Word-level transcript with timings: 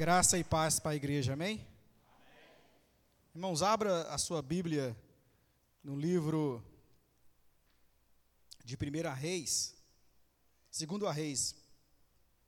Graça 0.00 0.38
e 0.38 0.42
paz 0.42 0.80
para 0.80 0.92
a 0.92 0.96
igreja, 0.96 1.34
amém? 1.34 1.56
amém? 1.56 1.66
Irmãos, 3.34 3.60
abra 3.60 4.04
a 4.04 4.16
sua 4.16 4.40
Bíblia 4.40 4.96
no 5.84 5.94
livro 5.94 6.64
de 8.64 8.76
1 8.76 9.14
Reis, 9.14 9.76
2 10.72 11.14
Reis, 11.14 11.54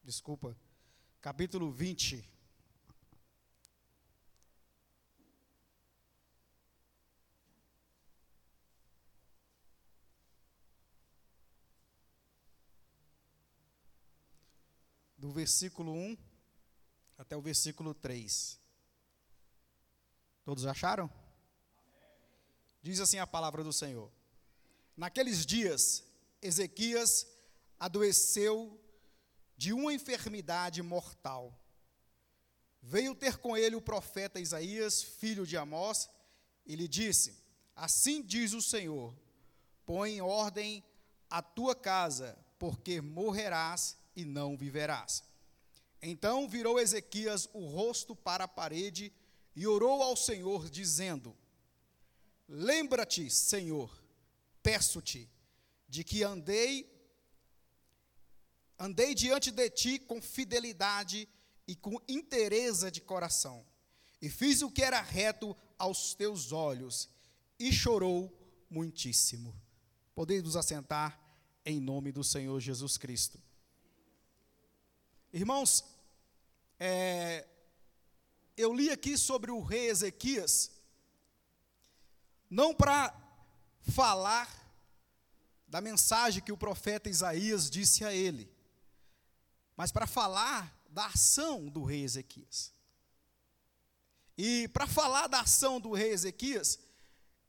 desculpa, 0.03 0.57
capítulo 1.21 1.71
20. 1.71 2.27
Do 15.19 15.30
versículo 15.30 15.93
1 15.93 16.32
até 17.23 17.36
o 17.36 17.41
versículo 17.41 17.95
3. 17.95 18.61
Todos 20.44 20.67
acharam? 20.67 21.08
Diz 22.82 22.98
assim 22.98 23.18
a 23.18 23.26
palavra 23.26 23.62
do 23.62 23.72
Senhor: 23.72 24.11
Naqueles 24.96 25.46
dias, 25.46 26.04
Ezequias 26.43 27.26
adoeceu 27.79 28.79
de 29.57 29.72
uma 29.72 29.95
enfermidade 29.95 30.82
mortal. 30.82 31.57
Veio 32.83 33.14
ter 33.14 33.39
com 33.39 33.56
ele 33.56 33.77
o 33.77 33.81
profeta 33.81 34.41
Isaías, 34.41 35.00
filho 35.00 35.47
de 35.47 35.56
Amós, 35.56 36.11
e 36.67 36.75
lhe 36.75 36.89
disse: 36.89 37.41
Assim 37.77 38.20
diz 38.20 38.53
o 38.53 38.61
Senhor: 38.61 39.17
Põe 39.86 40.17
em 40.17 40.20
ordem 40.20 40.84
a 41.31 41.41
tua 41.41 41.77
casa, 41.77 42.36
porque 42.59 43.00
morrerás 43.00 43.97
e 44.17 44.25
não 44.25 44.56
viverás. 44.56 45.23
Então 46.02 46.48
virou 46.48 46.80
Ezequias 46.80 47.48
o 47.52 47.66
rosto 47.66 48.16
para 48.16 48.44
a 48.44 48.48
parede 48.48 49.12
e 49.55 49.66
orou 49.66 50.02
ao 50.02 50.16
Senhor, 50.16 50.69
dizendo: 50.69 51.36
Lembra-te, 52.48 53.31
Senhor, 53.31 54.03
peço-te, 54.62 55.31
de 55.89 56.03
que 56.03 56.25
andei 56.25 56.91
andei 58.78 59.14
diante 59.14 59.53
de 59.53 59.70
ti 59.70 59.98
com 60.00 60.20
fidelidade 60.20 61.28
e 61.69 61.77
com 61.77 62.00
inteireza 62.09 62.91
de 62.91 63.00
coração, 63.00 63.64
e 64.20 64.28
fiz 64.28 64.61
o 64.61 64.70
que 64.70 64.83
era 64.83 65.00
reto 65.00 65.56
aos 65.78 66.14
teus 66.14 66.50
olhos, 66.50 67.09
e 67.59 67.72
chorou 67.72 68.37
muitíssimo. 68.69 69.55
Podeis 70.16 70.42
nos 70.42 70.56
assentar 70.56 71.20
em 71.64 71.81
nome 71.81 72.11
do 72.11 72.25
Senhor 72.25 72.59
Jesus 72.59 72.97
Cristo. 72.97 73.41
Irmãos, 75.33 75.84
é, 76.84 77.47
eu 78.56 78.75
li 78.75 78.91
aqui 78.91 79.16
sobre 79.16 79.52
o 79.52 79.61
rei 79.61 79.88
Ezequias, 79.88 80.69
não 82.50 82.75
para 82.75 83.14
falar 83.83 84.50
da 85.69 85.80
mensagem 85.80 86.42
que 86.42 86.50
o 86.50 86.56
profeta 86.56 87.08
Isaías 87.08 87.70
disse 87.70 88.05
a 88.05 88.12
ele, 88.12 88.53
mas 89.77 89.92
para 89.92 90.08
falar 90.08 90.77
da 90.88 91.06
ação 91.06 91.69
do 91.69 91.84
rei 91.84 92.03
Ezequias. 92.03 92.75
E 94.36 94.66
para 94.66 94.88
falar 94.88 95.28
da 95.28 95.42
ação 95.42 95.80
do 95.80 95.92
rei 95.92 96.10
Ezequias, 96.10 96.80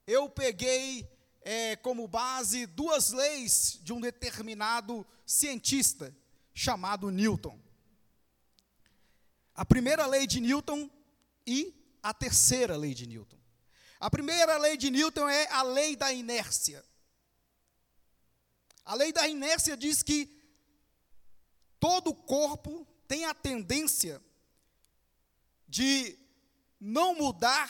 eu 0.05 0.29
peguei 0.29 1.09
é, 1.41 1.75
como 1.77 2.07
base 2.07 2.67
duas 2.67 3.09
leis 3.09 3.79
de 3.81 3.91
um 3.93 3.99
determinado 3.99 5.03
cientista 5.25 6.15
chamado 6.53 7.09
Newton 7.09 7.63
a 9.55 9.65
primeira 9.65 10.05
lei 10.05 10.25
de 10.25 10.39
Newton 10.39 10.89
e 11.45 11.73
a 12.01 12.13
terceira 12.13 12.75
lei 12.75 12.93
de 12.93 13.07
Newton. 13.07 13.37
A 13.99 14.09
primeira 14.09 14.57
lei 14.57 14.75
de 14.75 14.89
Newton 14.89 15.29
é 15.29 15.47
a 15.51 15.63
lei 15.63 15.95
da 15.95 16.11
inércia. 16.11 16.83
A 18.83 18.95
lei 18.95 19.13
da 19.13 19.28
inércia 19.28 19.78
diz 19.78 20.03
que 20.03 20.29
todo 21.79 22.13
corpo 22.13 22.85
tem 23.07 23.25
a 23.25 23.33
tendência 23.33 24.22
de 25.67 26.17
não 26.79 27.16
mudar 27.16 27.69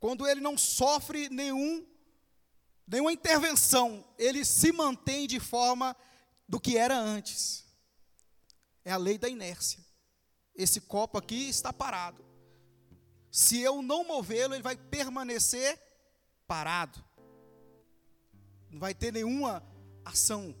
quando 0.00 0.26
ele 0.26 0.40
não 0.40 0.56
sofre 0.56 1.28
nenhum, 1.28 1.86
nenhuma 2.86 3.12
intervenção, 3.12 4.04
ele 4.16 4.44
se 4.44 4.72
mantém 4.72 5.26
de 5.26 5.40
forma 5.40 5.96
do 6.48 6.60
que 6.60 6.78
era 6.78 6.96
antes. 6.96 7.67
É 8.88 8.90
a 8.90 8.96
lei 8.96 9.18
da 9.18 9.28
inércia. 9.28 9.84
Esse 10.54 10.80
copo 10.80 11.18
aqui 11.18 11.50
está 11.50 11.74
parado. 11.74 12.24
Se 13.30 13.60
eu 13.60 13.82
não 13.82 14.02
movê-lo, 14.02 14.54
ele 14.54 14.62
vai 14.62 14.78
permanecer 14.78 15.78
parado. 16.46 16.98
Não 18.70 18.80
vai 18.80 18.94
ter 18.94 19.12
nenhuma 19.12 19.62
ação. 20.02 20.56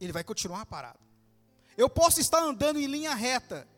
Ele 0.00 0.10
vai 0.10 0.24
continuar 0.24 0.66
parado. 0.66 0.98
Eu 1.76 1.88
posso 1.88 2.18
estar 2.20 2.42
andando 2.42 2.80
em 2.80 2.86
linha 2.86 3.14
reta. 3.14 3.68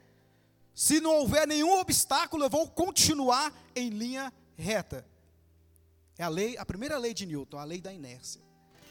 Se 0.75 0.99
não 0.99 1.15
houver 1.17 1.47
nenhum 1.47 1.79
obstáculo, 1.79 2.45
eu 2.45 2.51
vou 2.51 2.71
continuar 2.71 3.53
em 3.75 3.91
linha 3.91 4.33
reta. 4.57 5.07
É 6.17 6.25
a 6.25 6.31
lei, 6.31 6.57
a 6.57 6.65
primeira 6.65 6.97
lei 6.97 7.13
de 7.13 7.27
Newton, 7.27 7.59
a 7.59 7.65
lei 7.65 7.83
da 7.83 7.93
inércia. 7.93 8.41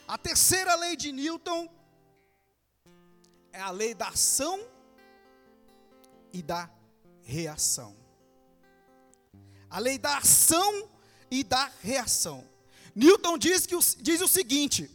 A 0.08 0.16
terceira 0.16 0.76
lei 0.76 0.96
de 0.96 1.12
Newton 1.12 1.68
é 3.52 3.60
a 3.60 3.72
lei 3.72 3.96
da 3.96 4.10
ação 4.10 4.75
e 6.36 6.42
da 6.42 6.70
reação. 7.24 7.96
A 9.70 9.80
lei 9.80 9.98
da 9.98 10.18
ação 10.18 10.90
e 11.32 11.46
da 11.46 11.72
reação. 11.82 12.46
Newton 12.94 13.38
diz, 13.38 13.66
que, 13.66 13.76
diz 14.02 14.20
o 14.20 14.28
seguinte: 14.28 14.92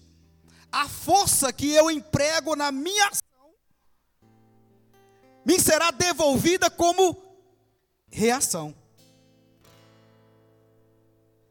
a 0.71 0.87
força 0.87 1.50
que 1.50 1.73
eu 1.73 1.91
emprego 1.91 2.55
na 2.55 2.71
minha 2.71 3.09
ação 3.09 3.55
me 5.47 5.59
será 5.59 5.91
devolvida 5.91 6.71
como 6.71 7.17
reação. 8.11 8.77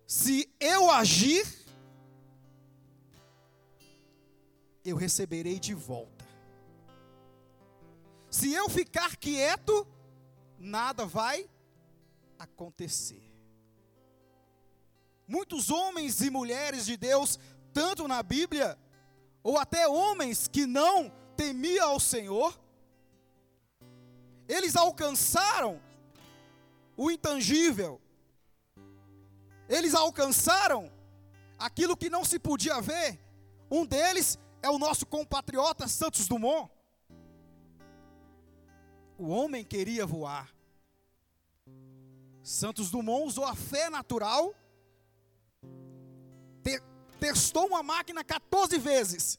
Se 0.06 0.48
eu 0.60 0.92
agir, 0.92 1.48
eu 4.86 4.96
receberei 4.96 5.60
de 5.60 5.74
volta. 5.74 6.29
Se 8.30 8.54
eu 8.54 8.70
ficar 8.70 9.16
quieto, 9.16 9.88
nada 10.58 11.06
vai 11.06 11.50
acontecer. 12.38 13.24
Muitos 15.28 15.70
homens 15.70 16.22
e 16.22 16.30
mulheres 16.30 16.86
de 16.86 16.96
Deus, 16.98 17.40
tanto 17.74 18.08
na 18.08 18.22
Bíblia, 18.22 18.78
ou 19.44 19.58
até 19.58 19.88
homens 19.88 20.48
que 20.48 20.66
não 20.66 21.12
temiam 21.36 21.90
ao 21.90 22.00
Senhor, 22.00 22.60
eles 24.48 24.76
alcançaram 24.76 25.82
o 26.98 27.10
intangível, 27.10 28.02
eles 29.68 29.94
alcançaram 29.94 30.92
aquilo 31.58 31.96
que 31.96 32.10
não 32.10 32.26
se 32.26 32.40
podia 32.40 32.82
ver. 32.82 33.20
Um 33.70 33.86
deles 33.86 34.38
é 34.62 34.70
o 34.70 34.80
nosso 34.80 35.06
compatriota 35.06 35.88
Santos 35.88 36.28
Dumont. 36.28 36.72
O 39.20 39.28
homem 39.28 39.66
queria 39.66 40.06
voar. 40.06 40.50
Santos 42.42 42.90
Dumont 42.90 43.28
usou 43.28 43.44
a 43.44 43.54
fé 43.54 43.90
natural, 43.90 44.56
te, 46.64 46.82
testou 47.20 47.68
uma 47.68 47.84
máquina 47.84 48.24
14 48.24 48.78
vezes. 48.80 49.38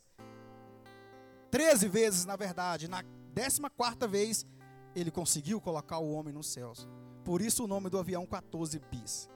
13 1.51 1.89
vezes, 1.89 2.27
na 2.27 2.37
verdade. 2.37 2.89
Na 2.89 3.03
14 3.33 4.07
vez, 4.07 4.47
ele 4.95 5.11
conseguiu 5.11 5.63
colocar 5.63 5.99
o 5.99 6.13
homem 6.13 6.35
nos 6.35 6.49
céus. 6.49 6.87
Por 7.25 7.41
isso 7.41 7.65
o 7.65 7.67
nome 7.67 7.89
do 7.89 7.99
avião 7.99 8.27
14 8.27 8.79
bis. 8.91 9.31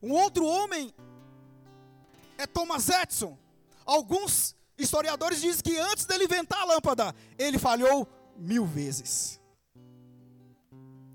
Um 0.00 0.12
outro 0.12 0.46
homem 0.46 0.94
é 2.38 2.46
Thomas 2.46 2.88
Edison. 2.88 3.36
Alguns 3.84 4.54
historiadores 4.78 5.40
dizem 5.40 5.60
que 5.60 5.76
antes 5.76 6.06
dele 6.06 6.24
inventar 6.24 6.60
a 6.60 6.64
lâmpada, 6.66 7.12
ele 7.36 7.58
falhou 7.58 8.08
mil 8.42 8.66
vezes. 8.66 9.40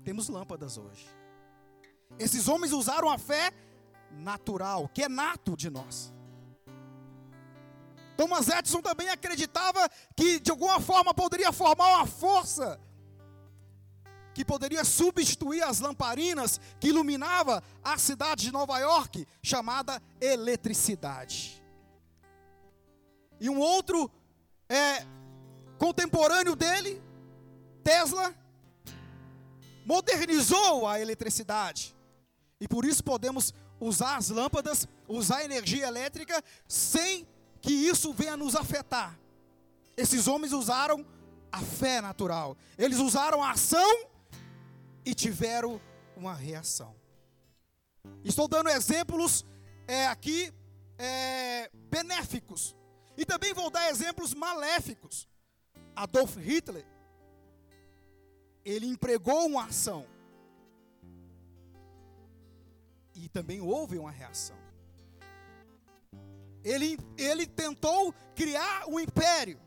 Temos 0.02 0.28
lâmpadas 0.28 0.78
hoje. 0.78 1.06
Esses 2.18 2.48
homens 2.48 2.72
usaram 2.72 3.10
a 3.10 3.18
fé 3.18 3.52
natural, 4.10 4.88
que 4.88 5.02
é 5.02 5.08
nato 5.08 5.56
de 5.56 5.68
nós. 5.68 6.12
Thomas 8.16 8.48
Edison 8.48 8.80
também 8.80 9.08
acreditava 9.10 9.88
que 10.16 10.40
de 10.40 10.50
alguma 10.50 10.80
forma 10.80 11.14
poderia 11.14 11.52
formar 11.52 11.98
uma 11.98 12.06
força 12.06 12.80
que 14.34 14.44
poderia 14.44 14.84
substituir 14.84 15.62
as 15.62 15.80
lamparinas 15.80 16.60
que 16.80 16.88
iluminava 16.88 17.62
a 17.84 17.98
cidade 17.98 18.44
de 18.44 18.52
Nova 18.52 18.78
York, 18.78 19.26
chamada 19.42 20.02
eletricidade. 20.20 21.62
E 23.38 23.50
um 23.50 23.58
outro 23.58 24.10
é, 24.68 25.04
contemporâneo 25.76 26.56
dele 26.56 27.02
Tesla 27.88 28.34
modernizou 29.86 30.86
a 30.86 31.00
eletricidade. 31.00 31.96
E 32.60 32.68
por 32.68 32.84
isso 32.84 33.02
podemos 33.02 33.54
usar 33.80 34.18
as 34.18 34.28
lâmpadas, 34.28 34.86
usar 35.08 35.42
energia 35.42 35.86
elétrica 35.86 36.44
sem 36.68 37.26
que 37.62 37.72
isso 37.72 38.12
venha 38.12 38.36
nos 38.36 38.54
afetar. 38.54 39.18
Esses 39.96 40.28
homens 40.28 40.52
usaram 40.52 41.02
a 41.50 41.60
fé 41.60 42.02
natural. 42.02 42.58
Eles 42.76 42.98
usaram 42.98 43.42
a 43.42 43.52
ação 43.52 44.06
e 45.02 45.14
tiveram 45.14 45.80
uma 46.14 46.34
reação. 46.34 46.94
Estou 48.22 48.46
dando 48.46 48.68
exemplos 48.68 49.46
é, 49.86 50.08
aqui 50.08 50.52
é, 50.98 51.70
benéficos. 51.72 52.76
E 53.16 53.24
também 53.24 53.54
vou 53.54 53.70
dar 53.70 53.88
exemplos 53.88 54.34
maléficos. 54.34 55.26
Adolf 55.96 56.36
Hitler, 56.36 56.86
ele 58.68 58.86
empregou 58.86 59.46
uma 59.46 59.64
ação. 59.64 60.06
E 63.14 63.26
também 63.30 63.62
houve 63.62 63.98
uma 63.98 64.10
reação. 64.10 64.56
Ele, 66.62 66.98
ele 67.16 67.46
tentou 67.46 68.12
criar 68.34 68.86
um 68.86 69.00
império. 69.00 69.58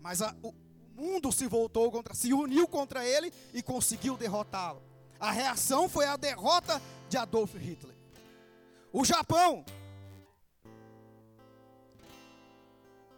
Mas 0.00 0.22
a, 0.22 0.34
o 0.42 0.54
mundo 0.94 1.30
se 1.30 1.46
voltou 1.46 1.92
contra, 1.92 2.14
se 2.14 2.32
uniu 2.32 2.66
contra 2.66 3.06
ele 3.06 3.30
e 3.52 3.62
conseguiu 3.62 4.16
derrotá-lo. 4.16 4.82
A 5.20 5.30
reação 5.30 5.90
foi 5.90 6.06
a 6.06 6.16
derrota 6.16 6.80
de 7.10 7.18
Adolf 7.18 7.54
Hitler. 7.54 7.94
O 8.90 9.04
Japão 9.04 9.62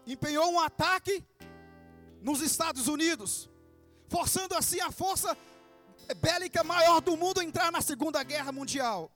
empenhou 0.05 0.51
um 0.51 0.59
ataque 0.59 1.25
nos 2.23 2.41
Estados 2.41 2.89
Unidos, 2.89 3.49
forçando 4.09 4.55
assim 4.55 4.81
a 4.81 4.91
força 4.91 5.37
bélica 6.21 6.65
maior 6.65 7.01
do 7.01 7.17
mundo 7.17 7.41
a 7.41 7.45
entrar 7.45 7.71
na 7.71 7.81
Segunda 7.81 8.23
Guerra 8.23 8.53
Mundial. 8.53 9.11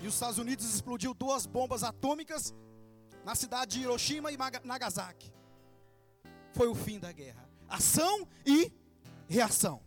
E 0.00 0.06
os 0.06 0.14
Estados 0.14 0.38
Unidos 0.38 0.72
explodiu 0.74 1.14
duas 1.14 1.46
bombas 1.46 1.82
atômicas 1.84 2.54
na 3.24 3.34
cidade 3.34 3.78
de 3.78 3.82
Hiroshima 3.82 4.32
e 4.32 4.36
Nagasaki. 4.64 5.32
Foi 6.52 6.68
o 6.68 6.74
fim 6.74 6.98
da 6.98 7.12
guerra. 7.12 7.48
Ação 7.68 8.28
e 8.44 8.72
reação. 9.28 9.80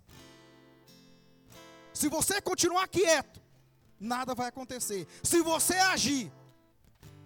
Se 1.93 2.09
você 2.09 2.41
continuar 2.41 2.87
quieto, 2.87 3.41
nada 3.99 4.33
vai 4.33 4.47
acontecer. 4.47 5.07
Se 5.23 5.41
você 5.41 5.75
agir, 5.75 6.31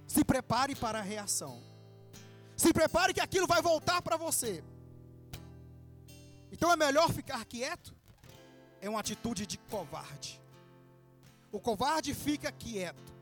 se 0.07 0.23
prepare 0.23 0.75
para 0.75 0.99
a 0.99 1.03
reação. 1.03 1.68
Se 2.59 2.73
prepare 2.73 3.13
que 3.13 3.21
aquilo 3.21 3.47
vai 3.47 3.61
voltar 3.61 4.01
para 4.01 4.17
você. 4.17 4.61
Então 6.51 6.69
é 6.69 6.75
melhor 6.75 7.09
ficar 7.09 7.45
quieto? 7.45 7.95
É 8.81 8.89
uma 8.89 8.99
atitude 8.99 9.45
de 9.45 9.57
covarde. 9.57 10.41
O 11.53 11.59
covarde 11.67 12.13
fica 12.13 12.51
quieto. 12.51 13.13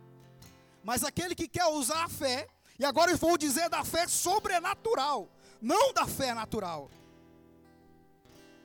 Mas 0.83 1.03
aquele 1.03 1.35
que 1.35 1.47
quer 1.47 1.67
usar 1.67 2.05
a 2.05 2.09
fé, 2.09 2.47
e 2.79 2.83
agora 2.83 3.11
eu 3.11 3.17
vou 3.17 3.37
dizer 3.37 3.69
da 3.69 3.83
fé 3.83 4.07
sobrenatural, 4.07 5.29
não 5.61 5.93
da 5.93 6.07
fé 6.07 6.33
natural. 6.33 6.89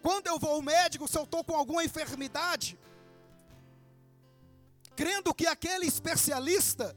Quando 0.01 0.27
eu 0.27 0.39
vou 0.39 0.53
ao 0.53 0.63
médico, 0.63 1.07
se 1.07 1.19
eu 1.19 1.25
estou 1.25 1.45
com 1.45 1.55
alguma 1.55 1.85
enfermidade, 1.85 2.79
crendo 4.97 5.35
que 5.35 5.47
aquele 5.47 5.85
especialista, 5.85 6.97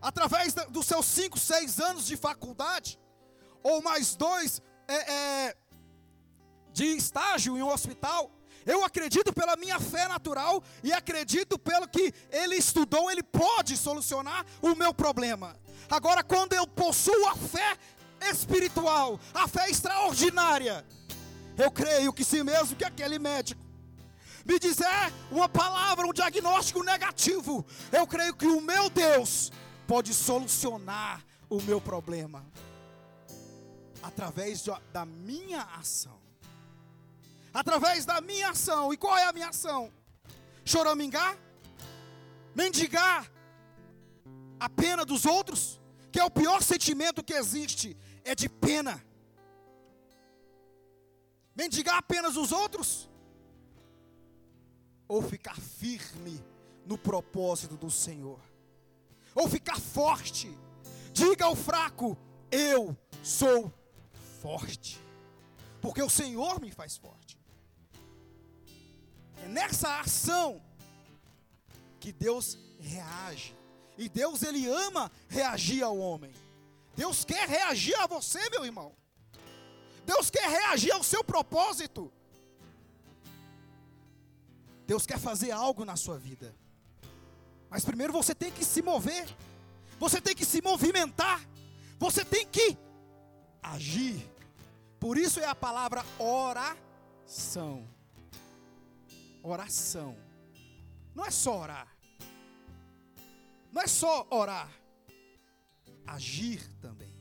através 0.00 0.54
dos 0.70 0.86
seus 0.86 1.06
5, 1.06 1.38
6 1.38 1.80
anos 1.80 2.06
de 2.06 2.16
faculdade, 2.16 2.98
ou 3.62 3.82
mais 3.82 4.14
dois 4.14 4.62
é, 4.86 5.12
é, 5.12 5.56
de 6.72 6.84
estágio 6.84 7.56
em 7.56 7.62
um 7.62 7.68
hospital, 7.68 8.30
eu 8.64 8.84
acredito 8.84 9.32
pela 9.32 9.56
minha 9.56 9.80
fé 9.80 10.06
natural 10.08 10.62
e 10.82 10.92
acredito 10.92 11.58
pelo 11.58 11.88
que 11.88 12.12
ele 12.30 12.56
estudou, 12.56 13.10
ele 13.10 13.22
pode 13.22 13.76
solucionar 13.76 14.44
o 14.60 14.74
meu 14.74 14.92
problema. 14.92 15.56
Agora, 15.90 16.22
quando 16.22 16.52
eu 16.52 16.66
possuo 16.66 17.26
a 17.28 17.34
fé 17.34 17.76
espiritual, 18.30 19.18
a 19.32 19.48
fé 19.48 19.70
extraordinária, 19.70 20.84
eu 21.56 21.70
creio 21.70 22.12
que 22.12 22.24
se 22.24 22.42
mesmo 22.44 22.76
que 22.76 22.84
aquele 22.84 23.18
médico 23.18 23.68
me 24.44 24.58
dizer 24.58 24.86
uma 25.30 25.46
palavra, 25.46 26.06
um 26.06 26.12
diagnóstico 26.12 26.82
negativo, 26.82 27.66
eu 27.92 28.06
creio 28.06 28.34
que 28.34 28.46
o 28.46 28.62
meu 28.62 28.88
Deus 28.88 29.52
pode 29.88 30.12
solucionar 30.12 31.24
o 31.48 31.62
meu 31.62 31.80
problema 31.80 32.44
através 34.02 34.62
da 34.92 35.06
minha 35.06 35.62
ação. 35.62 36.20
Através 37.54 38.04
da 38.04 38.20
minha 38.20 38.50
ação. 38.50 38.92
E 38.92 38.98
qual 38.98 39.16
é 39.16 39.24
a 39.24 39.32
minha 39.32 39.48
ação? 39.48 39.90
Choramingar? 40.62 41.38
Mendigar 42.54 43.32
a 44.60 44.68
pena 44.68 45.06
dos 45.06 45.24
outros? 45.24 45.80
Que 46.12 46.20
é 46.20 46.24
o 46.24 46.30
pior 46.30 46.62
sentimento 46.62 47.24
que 47.24 47.32
existe, 47.32 47.96
é 48.24 48.34
de 48.34 48.48
pena. 48.48 49.02
Mendigar 51.56 51.96
apenas 51.96 52.36
os 52.36 52.52
outros? 52.52 53.08
Ou 55.08 55.22
ficar 55.22 55.56
firme 55.56 56.44
no 56.84 56.98
propósito 56.98 57.74
do 57.74 57.90
Senhor? 57.90 58.47
Ou 59.38 59.48
ficar 59.48 59.78
forte? 59.78 60.52
Diga 61.12 61.44
ao 61.44 61.54
fraco: 61.54 62.18
Eu 62.50 62.96
sou 63.22 63.72
forte, 64.42 65.00
porque 65.80 66.02
o 66.02 66.10
Senhor 66.10 66.60
me 66.60 66.72
faz 66.72 66.96
forte. 66.96 67.38
É 69.44 69.46
nessa 69.46 70.00
ação 70.00 70.60
que 72.00 72.10
Deus 72.12 72.58
reage. 72.80 73.56
E 73.96 74.08
Deus 74.08 74.42
ele 74.42 74.68
ama 74.68 75.10
reagir 75.28 75.84
ao 75.84 75.96
homem. 75.96 76.34
Deus 76.96 77.24
quer 77.24 77.48
reagir 77.48 77.94
a 77.94 78.08
você, 78.08 78.40
meu 78.50 78.64
irmão. 78.64 78.92
Deus 80.04 80.30
quer 80.30 80.48
reagir 80.48 80.90
ao 80.90 81.04
seu 81.04 81.22
propósito. 81.22 82.12
Deus 84.84 85.06
quer 85.06 85.18
fazer 85.18 85.52
algo 85.52 85.84
na 85.84 85.94
sua 85.94 86.18
vida. 86.18 86.52
Mas 87.70 87.84
primeiro 87.84 88.12
você 88.12 88.34
tem 88.34 88.50
que 88.50 88.64
se 88.64 88.82
mover. 88.82 89.28
Você 89.98 90.20
tem 90.20 90.34
que 90.34 90.44
se 90.44 90.62
movimentar. 90.62 91.46
Você 91.98 92.24
tem 92.24 92.46
que 92.46 92.76
agir. 93.62 94.24
Por 95.00 95.16
isso 95.16 95.40
é 95.40 95.44
a 95.44 95.54
palavra 95.54 96.04
oração. 96.18 97.86
Oração. 99.42 100.16
Não 101.14 101.24
é 101.24 101.30
só 101.30 101.60
orar. 101.60 101.96
Não 103.72 103.82
é 103.82 103.86
só 103.86 104.26
orar. 104.30 104.70
Agir 106.06 106.66
também. 106.80 107.14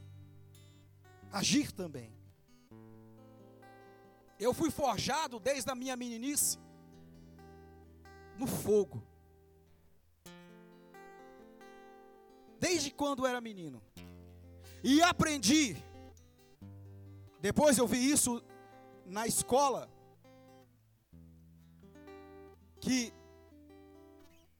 Agir 1.31 1.71
também. 1.71 2.15
Eu 4.39 4.53
fui 4.53 4.69
forjado 4.69 5.39
desde 5.39 5.69
a 5.69 5.75
minha 5.75 5.95
meninice 5.95 6.59
no 8.37 8.47
fogo. 8.47 9.03
Desde 12.59 12.91
quando 12.91 13.25
era 13.25 13.39
menino. 13.39 13.81
E 14.83 15.01
aprendi 15.01 15.75
depois 17.39 17.77
eu 17.77 17.87
vi 17.87 18.11
isso 18.11 18.43
na 19.05 19.27
escola. 19.27 19.89
Que 22.79 23.13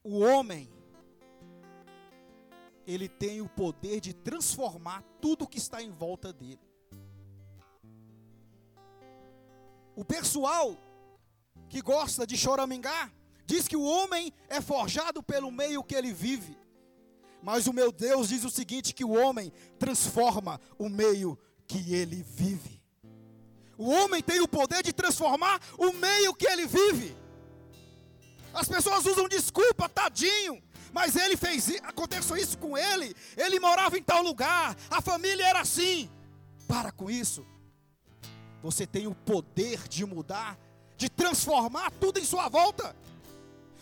o 0.02 0.20
homem, 0.20 0.70
ele 2.86 3.08
tem 3.08 3.40
o 3.40 3.48
poder 3.48 4.00
de 4.00 4.14
transformar 4.14 5.02
tudo 5.20 5.46
que 5.46 5.58
está 5.58 5.82
em 5.82 5.90
volta 5.90 6.32
dele. 6.32 6.60
O 9.94 10.04
pessoal 10.04 10.76
que 11.68 11.82
gosta 11.82 12.26
de 12.26 12.36
choramingar 12.36 13.12
diz 13.44 13.66
que 13.66 13.76
o 13.76 13.82
homem 13.82 14.32
é 14.48 14.60
forjado 14.60 15.22
pelo 15.22 15.50
meio 15.50 15.82
que 15.82 15.94
ele 15.94 16.12
vive. 16.12 16.56
Mas 17.42 17.66
o 17.66 17.72
meu 17.72 17.92
Deus 17.92 18.28
diz 18.28 18.44
o 18.44 18.50
seguinte: 18.50 18.94
que 18.94 19.04
o 19.04 19.12
homem 19.12 19.52
transforma 19.78 20.60
o 20.78 20.88
meio 20.88 21.38
que 21.66 21.94
ele 21.94 22.22
vive. 22.22 22.82
O 23.76 23.90
homem 23.90 24.22
tem 24.22 24.40
o 24.40 24.48
poder 24.48 24.82
de 24.82 24.92
transformar 24.92 25.60
o 25.78 25.92
meio 25.92 26.34
que 26.34 26.46
ele 26.46 26.66
vive. 26.66 27.16
As 28.52 28.68
pessoas 28.68 29.06
usam 29.06 29.28
desculpa, 29.28 29.88
tadinho. 29.88 30.60
Mas 30.92 31.14
ele 31.16 31.36
fez, 31.36 31.68
aconteceu 31.82 32.36
isso 32.36 32.58
com 32.58 32.76
ele. 32.76 33.14
Ele 33.36 33.60
morava 33.60 33.96
em 33.96 34.02
tal 34.02 34.22
lugar, 34.22 34.76
a 34.90 35.00
família 35.00 35.46
era 35.46 35.60
assim. 35.60 36.10
Para 36.66 36.90
com 36.90 37.10
isso. 37.10 37.46
Você 38.62 38.86
tem 38.86 39.06
o 39.06 39.14
poder 39.14 39.86
de 39.86 40.04
mudar, 40.04 40.58
de 40.96 41.08
transformar 41.08 41.90
tudo 41.92 42.18
em 42.18 42.24
sua 42.24 42.48
volta. 42.48 42.96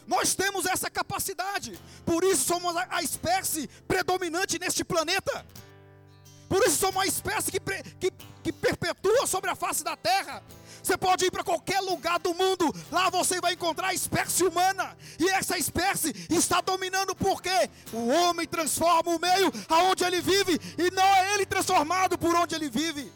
Nós 0.07 0.35
temos 0.35 0.67
essa 0.67 0.89
capacidade. 0.89 1.79
Por 2.05 2.23
isso 2.23 2.45
somos 2.45 2.77
a 2.77 3.03
espécie 3.03 3.69
predominante 3.89 4.59
neste 4.59 4.85
planeta. 4.85 5.45
Por 6.49 6.63
isso 6.63 6.77
somos 6.77 6.97
uma 6.97 7.07
espécie 7.07 7.51
que, 7.51 7.61
que, 7.61 8.13
que 8.43 8.53
perpetua 8.53 9.27
sobre 9.27 9.51
a 9.51 9.57
face 9.57 9.83
da 9.83 9.97
terra. 9.97 10.43
Você 10.87 10.97
pode 10.97 11.25
ir 11.25 11.33
para 11.33 11.43
qualquer 11.43 11.81
lugar 11.81 12.21
do 12.21 12.33
mundo, 12.33 12.73
lá 12.93 13.11
você 13.11 13.41
vai 13.41 13.55
encontrar 13.55 13.89
a 13.89 13.95
espécie 13.95 14.45
humana, 14.45 14.97
e 15.19 15.29
essa 15.31 15.59
espécie 15.59 16.15
está 16.31 16.61
dominando 16.61 17.13
porque 17.17 17.51
o 17.93 18.07
homem 18.07 18.47
transforma 18.47 19.11
o 19.11 19.19
meio 19.19 19.53
aonde 19.69 20.05
ele 20.05 20.21
vive, 20.21 20.61
e 20.79 20.89
não 20.93 21.03
é 21.03 21.35
ele 21.35 21.45
transformado 21.45 22.17
por 22.17 22.33
onde 22.37 22.55
ele 22.55 22.71
vive. 22.71 23.13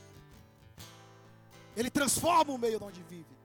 Ele 1.76 1.90
transforma 1.90 2.52
o 2.52 2.58
meio 2.58 2.82
onde 2.82 3.00
vive. 3.08 3.39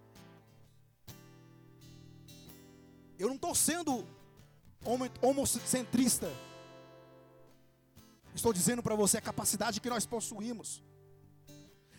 Eu 3.18 3.28
não 3.28 3.36
estou 3.36 3.56
sendo 3.56 4.06
homocentrista. 5.22 6.32
Estou 8.34 8.52
dizendo 8.52 8.84
para 8.84 8.96
você 8.96 9.18
a 9.18 9.22
capacidade 9.22 9.80
que 9.80 9.90
nós 9.90 10.06
possuímos 10.06 10.84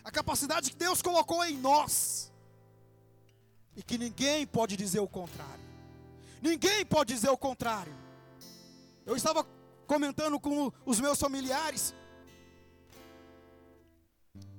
a 0.06 0.10
capacidade 0.12 0.70
que 0.70 0.76
Deus 0.76 1.02
colocou 1.02 1.44
em 1.44 1.58
nós, 1.58 2.32
e 3.74 3.82
que 3.82 3.98
ninguém 3.98 4.46
pode 4.46 4.76
dizer 4.76 5.00
o 5.00 5.08
contrário. 5.08 5.64
Ninguém 6.40 6.86
pode 6.86 7.12
dizer 7.12 7.28
o 7.28 7.36
contrário. 7.36 7.92
Eu 9.04 9.16
estava 9.16 9.44
comentando 9.84 10.38
com 10.38 10.72
os 10.84 11.00
meus 11.00 11.18
familiares. 11.18 11.92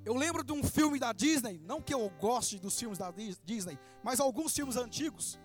Eu 0.03 0.15
lembro 0.15 0.43
de 0.43 0.51
um 0.51 0.61
filme 0.61 0.99
da 0.99 1.13
Disney, 1.13 1.61
não 1.63 1.81
que 1.81 1.93
eu 1.93 2.09
goste 2.19 2.59
dos 2.59 2.77
filmes 2.77 2.97
da 2.97 3.09
Disney, 3.45 3.79
mas 4.03 4.19
alguns 4.19 4.53
filmes 4.53 4.75
antigos. 4.75 5.39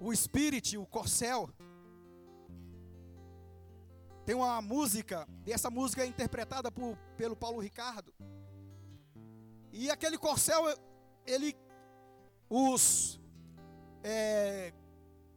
O 0.00 0.14
Spirit, 0.14 0.76
o 0.76 0.86
Corcel. 0.86 1.50
Tem 4.24 4.34
uma 4.34 4.62
música, 4.62 5.28
e 5.46 5.52
essa 5.52 5.70
música 5.70 6.02
é 6.02 6.06
interpretada 6.06 6.70
por, 6.70 6.96
pelo 7.16 7.36
Paulo 7.36 7.60
Ricardo. 7.60 8.12
E 9.70 9.90
aquele 9.90 10.16
corcel, 10.16 10.64
ele, 11.26 11.54
os 12.48 13.20
é, 14.02 14.72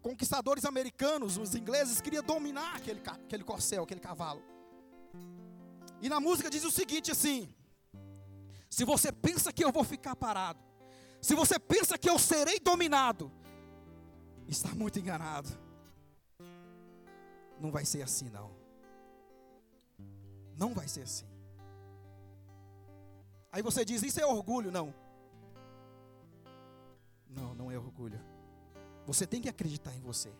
conquistadores 0.01 0.63
americanos, 0.63 1.37
os 1.37 1.53
ingleses, 1.53 1.99
queriam 1.99 2.23
dominar 2.23 2.75
aquele, 2.75 3.01
aquele 3.05 3.43
corcel, 3.43 3.83
aquele 3.83 3.99
cavalo. 3.99 4.41
E 6.01 6.07
na 6.07 6.19
música 6.19 6.49
diz 6.49 6.63
o 6.63 6.71
seguinte 6.71 7.11
assim: 7.11 7.53
se 8.69 8.85
você 8.85 9.11
pensa 9.11 9.51
que 9.51 9.65
eu 9.65 9.71
vou 9.71 9.83
ficar 9.83 10.15
parado, 10.15 10.59
se 11.21 11.33
você 11.33 11.57
pensa 11.57 11.97
que 11.97 12.09
eu 12.09 12.19
serei 12.19 12.59
dominado, 12.59 13.31
está 14.47 14.73
muito 14.73 14.99
enganado. 14.99 15.49
Não 17.59 17.71
vai 17.71 17.85
ser 17.85 18.01
assim 18.01 18.29
não. 18.29 18.55
Não 20.55 20.73
vai 20.73 20.87
ser 20.87 21.01
assim. 21.01 21.25
Aí 23.51 23.61
você 23.61 23.83
diz: 23.83 24.01
Isso 24.03 24.19
é 24.19 24.25
orgulho? 24.25 24.71
Não. 24.71 24.93
Não, 27.29 27.53
não 27.53 27.71
é 27.71 27.77
orgulho. 27.77 28.19
Você 29.05 29.25
tem 29.25 29.41
que 29.41 29.49
acreditar 29.49 29.95
em 29.95 30.01
você. 30.01 30.33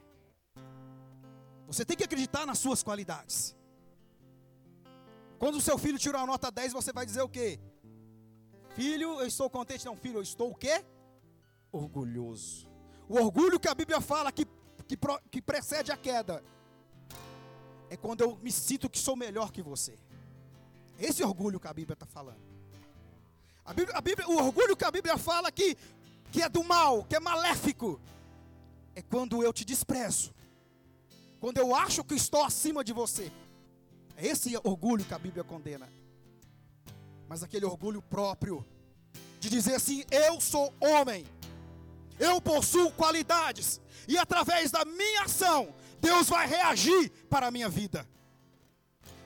Você 1.68 1.84
tem 1.86 1.98
que 1.98 2.04
acreditar 2.04 2.46
nas 2.46 2.60
suas 2.60 2.82
qualidades. 2.82 3.56
Quando 5.38 5.56
o 5.56 5.62
seu 5.62 5.78
filho 5.78 6.00
tirar 6.00 6.22
a 6.22 6.26
nota 6.26 6.50
10, 6.50 6.74
você 6.74 6.92
vai 6.92 7.06
dizer 7.06 7.22
o 7.22 7.30
quê? 7.30 7.60
Filho, 8.70 9.20
eu 9.20 9.28
estou 9.28 9.50
contente. 9.50 9.86
Não, 9.86 9.96
filho, 9.96 10.18
eu 10.18 10.22
estou 10.22 10.52
o 10.52 10.56
quê? 10.56 10.84
Orgulhoso. 11.72 12.67
O 13.10 13.16
orgulho 13.16 13.60
que 13.60 13.68
a 13.68 13.76
Bíblia 13.76 14.02
fala 14.02 14.32
que, 14.32 14.46
que, 14.88 14.98
que 15.32 15.42
precede 15.42 15.92
a 15.92 15.98
queda 15.98 16.44
é 17.90 17.96
quando 17.96 18.22
eu 18.22 18.38
me 18.42 18.52
sinto 18.52 18.90
que 18.90 19.00
sou 19.00 19.16
melhor 19.16 19.52
que 19.52 19.62
você. 19.62 19.98
Esse 21.00 21.24
orgulho 21.24 21.60
que 21.60 21.68
a 21.68 21.74
Bíblia 21.74 21.94
está 21.94 22.06
falando. 22.06 22.42
A 23.64 23.74
Bíblia, 23.74 23.98
a 23.98 24.02
Bíblia, 24.02 24.28
o 24.30 24.38
orgulho 24.38 24.76
que 24.76 24.86
a 24.86 24.92
Bíblia 24.92 25.18
fala 25.18 25.52
que, 25.52 25.78
que 26.32 26.42
é 26.42 26.50
do 26.50 26.64
mal, 26.64 27.04
que 27.04 27.16
é 27.16 27.20
maléfico, 27.20 28.00
é 28.96 29.02
quando 29.02 29.44
eu 29.44 29.54
te 29.54 29.64
desprezo. 29.64 30.34
Quando 31.40 31.60
eu 31.60 31.76
acho 31.76 32.04
que 32.04 32.16
estou 32.16 32.44
acima 32.44 32.84
de 32.84 32.92
você. 32.92 33.32
É 34.16 34.26
esse 34.26 34.58
orgulho 34.64 35.06
que 35.06 35.14
a 35.14 35.20
Bíblia 35.20 35.44
condena. 35.44 35.88
Mas 37.28 37.44
aquele 37.44 37.66
orgulho 37.66 38.02
próprio 38.02 38.66
de 39.40 39.50
dizer 39.50 39.76
assim: 39.76 40.04
eu 40.10 40.42
sou 40.42 40.74
homem, 40.80 41.26
eu 42.20 42.42
possuo 42.42 42.92
qualidades, 42.92 43.80
e 44.08 44.18
através 44.18 44.72
da 44.72 44.86
minha 44.86 45.24
ação, 45.24 45.74
Deus 46.00 46.30
vai 46.30 46.48
reagir 46.48 47.10
para 47.30 47.48
a 47.48 47.52
minha 47.52 47.70
vida. 47.70 48.08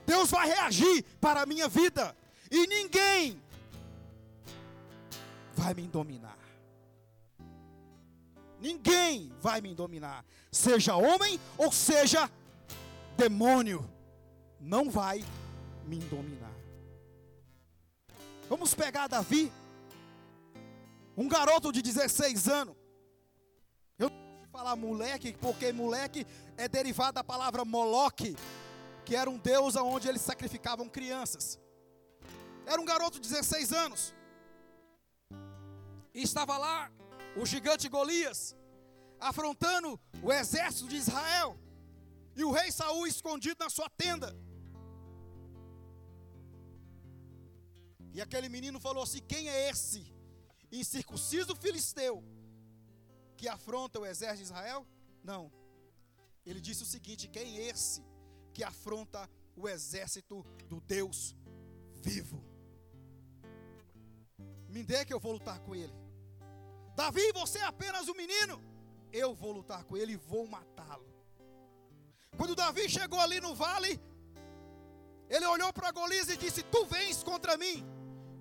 Deus 0.05 0.31
vai 0.31 0.47
reagir 0.47 1.03
para 1.19 1.43
a 1.43 1.45
minha 1.45 1.67
vida. 1.67 2.15
E 2.49 2.67
ninguém 2.67 3.41
vai 5.53 5.73
me 5.73 5.83
dominar. 5.83 6.37
Ninguém 8.59 9.31
vai 9.41 9.59
me 9.59 9.73
dominar, 9.73 10.23
seja 10.51 10.95
homem 10.95 11.39
ou 11.57 11.71
seja 11.71 12.29
demônio, 13.17 13.89
não 14.59 14.89
vai 14.89 15.23
me 15.87 15.97
dominar. 15.97 16.53
Vamos 18.47 18.75
pegar 18.75 19.07
Davi, 19.07 19.51
um 21.17 21.27
garoto 21.27 21.71
de 21.71 21.81
16 21.81 22.47
anos. 22.47 22.80
Falar 24.61 24.75
moleque, 24.75 25.33
porque 25.41 25.73
moleque 25.73 26.23
é 26.55 26.67
derivado 26.67 27.13
da 27.13 27.23
palavra 27.23 27.65
Moloque, 27.65 28.35
que 29.03 29.15
era 29.15 29.27
um 29.27 29.39
deus 29.39 29.75
onde 29.75 30.07
eles 30.07 30.21
sacrificavam 30.21 30.87
crianças. 30.87 31.59
Era 32.67 32.79
um 32.79 32.85
garoto 32.85 33.19
de 33.19 33.27
16 33.27 33.73
anos. 33.73 34.13
E 36.13 36.21
estava 36.21 36.59
lá 36.59 36.91
o 37.35 37.43
gigante 37.43 37.89
Golias, 37.89 38.55
afrontando 39.19 39.99
o 40.21 40.31
exército 40.31 40.87
de 40.87 40.97
Israel. 40.97 41.57
E 42.35 42.43
o 42.43 42.51
rei 42.51 42.71
Saul 42.71 43.07
escondido 43.07 43.63
na 43.63 43.69
sua 43.71 43.89
tenda. 43.89 44.31
E 48.13 48.21
aquele 48.21 48.47
menino 48.47 48.79
falou 48.79 49.01
assim: 49.01 49.23
Quem 49.27 49.49
é 49.49 49.71
esse 49.71 50.05
incircunciso 50.71 51.55
filisteu 51.55 52.23
que 53.41 53.47
afronta 53.47 53.99
o 53.99 54.05
exército 54.05 54.43
de 54.43 54.43
Israel? 54.43 54.87
Não. 55.23 55.51
Ele 56.45 56.61
disse 56.61 56.83
o 56.83 56.85
seguinte: 56.85 57.27
Quem 57.27 57.57
é 57.57 57.69
esse 57.69 58.05
que 58.53 58.63
afronta 58.63 59.27
o 59.55 59.67
exército 59.67 60.45
do 60.69 60.79
Deus 60.79 61.35
vivo? 62.07 62.45
Me 64.69 64.83
dê 64.83 65.03
que 65.03 65.13
eu 65.13 65.19
vou 65.19 65.31
lutar 65.33 65.59
com 65.61 65.73
ele. 65.73 65.93
Davi, 66.95 67.31
você 67.33 67.57
é 67.57 67.63
apenas 67.63 68.07
um 68.07 68.13
menino. 68.13 68.61
Eu 69.11 69.33
vou 69.33 69.51
lutar 69.51 69.83
com 69.85 69.97
ele 69.97 70.13
e 70.13 70.23
vou 70.31 70.45
matá-lo. 70.45 71.09
Quando 72.37 72.55
Davi 72.55 72.87
chegou 72.87 73.19
ali 73.19 73.41
no 73.41 73.55
vale, 73.55 73.99
ele 75.27 75.47
olhou 75.47 75.73
para 75.73 75.91
Golias 75.91 76.29
e 76.29 76.37
disse: 76.37 76.61
Tu 76.61 76.85
vens 76.85 77.23
contra 77.23 77.57
mim 77.57 77.83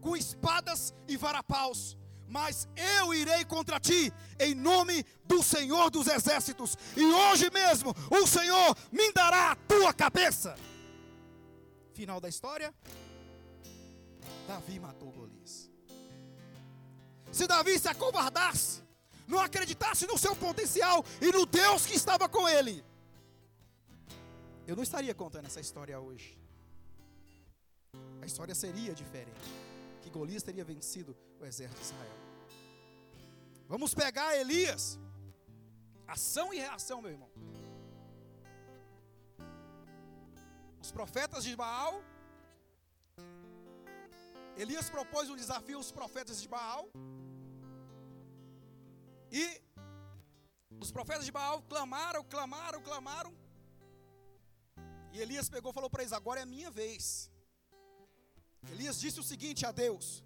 com 0.02 0.14
espadas 0.14 0.94
e 1.08 1.16
varapaus, 1.16 1.96
mas 2.30 2.68
eu 2.76 3.12
irei 3.12 3.44
contra 3.44 3.80
ti 3.80 4.12
em 4.38 4.54
nome 4.54 5.04
do 5.24 5.42
Senhor 5.42 5.90
dos 5.90 6.06
exércitos, 6.06 6.76
e 6.96 7.04
hoje 7.04 7.50
mesmo 7.50 7.94
o 8.10 8.26
Senhor 8.26 8.76
me 8.92 9.12
dará 9.12 9.50
a 9.50 9.56
tua 9.56 9.92
cabeça. 9.92 10.56
Final 11.92 12.20
da 12.20 12.28
história: 12.28 12.72
Davi 14.46 14.78
matou 14.78 15.10
Golias. 15.10 15.68
Se 17.32 17.46
Davi 17.46 17.78
se 17.78 17.88
acovardasse, 17.88 18.82
não 19.26 19.40
acreditasse 19.40 20.06
no 20.06 20.16
seu 20.16 20.34
potencial 20.36 21.04
e 21.20 21.32
no 21.32 21.44
Deus 21.44 21.84
que 21.84 21.94
estava 21.94 22.28
com 22.28 22.48
ele, 22.48 22.84
eu 24.66 24.76
não 24.76 24.82
estaria 24.84 25.14
contando 25.14 25.46
essa 25.46 25.60
história 25.60 25.98
hoje. 25.98 26.38
A 28.22 28.26
história 28.26 28.54
seria 28.54 28.94
diferente. 28.94 29.69
Que 30.02 30.10
Golias 30.10 30.42
teria 30.42 30.64
vencido 30.64 31.16
o 31.40 31.44
exército 31.44 31.80
de 31.80 31.86
Israel. 31.86 32.18
Vamos 33.68 33.94
pegar 33.94 34.36
Elias. 34.36 34.98
Ação 36.06 36.52
e 36.52 36.58
reação, 36.58 37.00
meu 37.00 37.12
irmão. 37.12 37.30
Os 40.82 40.90
profetas 40.90 41.44
de 41.44 41.54
Baal. 41.54 42.02
Elias 44.56 44.90
propôs 44.90 45.28
um 45.30 45.36
desafio 45.36 45.76
aos 45.78 45.92
profetas 45.92 46.40
de 46.42 46.48
Baal. 46.48 46.90
E 49.30 49.44
os 50.84 50.90
profetas 50.90 51.24
de 51.24 51.32
Baal 51.32 51.62
clamaram, 51.74 52.24
clamaram, 52.24 52.82
clamaram. 52.82 53.32
E 55.12 55.20
Elias 55.20 55.48
pegou 55.48 55.70
e 55.70 55.74
falou 55.74 55.90
para 55.90 56.02
eles: 56.02 56.12
Agora 56.12 56.40
é 56.40 56.42
a 56.42 56.52
minha 56.56 56.70
vez. 56.70 57.30
Elias 58.80 58.98
disse 58.98 59.20
o 59.20 59.28
seguinte 59.30 59.66
a 59.66 59.72
Deus: 59.72 60.24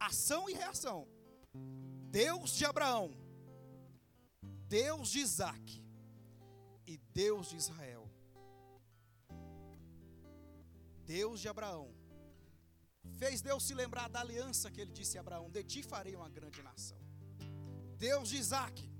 ação 0.00 0.48
e 0.48 0.54
reação. 0.54 1.06
Deus 2.22 2.52
de 2.58 2.64
Abraão, 2.64 3.06
Deus 4.78 5.10
de 5.10 5.18
Isaac 5.18 5.84
e 6.86 6.96
Deus 7.22 7.50
de 7.50 7.56
Israel. 7.56 8.04
Deus 11.04 11.38
de 11.42 11.48
Abraão, 11.48 11.86
fez 13.18 13.42
Deus 13.42 13.62
se 13.62 13.74
lembrar 13.74 14.08
da 14.08 14.20
aliança 14.20 14.70
que 14.70 14.80
ele 14.80 14.94
disse 15.00 15.18
a 15.18 15.20
Abraão: 15.20 15.50
De 15.50 15.62
ti 15.62 15.82
farei 15.82 16.16
uma 16.16 16.30
grande 16.30 16.62
nação. 16.62 16.98
Deus 17.98 18.30
de 18.30 18.38
Isaac. 18.38 18.90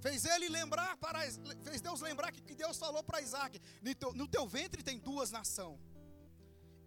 Fez 0.00 0.24
ele 0.24 0.48
lembrar 0.48 0.96
para 0.96 1.20
fez 1.64 1.80
Deus 1.80 2.00
lembrar 2.00 2.30
que, 2.32 2.54
Deus 2.54 2.78
falou 2.78 3.02
para 3.02 3.20
Isaac: 3.20 3.60
no 3.82 3.94
teu, 3.96 4.14
no 4.14 4.28
teu 4.28 4.46
ventre 4.46 4.80
tem 4.80 4.98
duas 4.98 5.32
nações. 5.32 5.89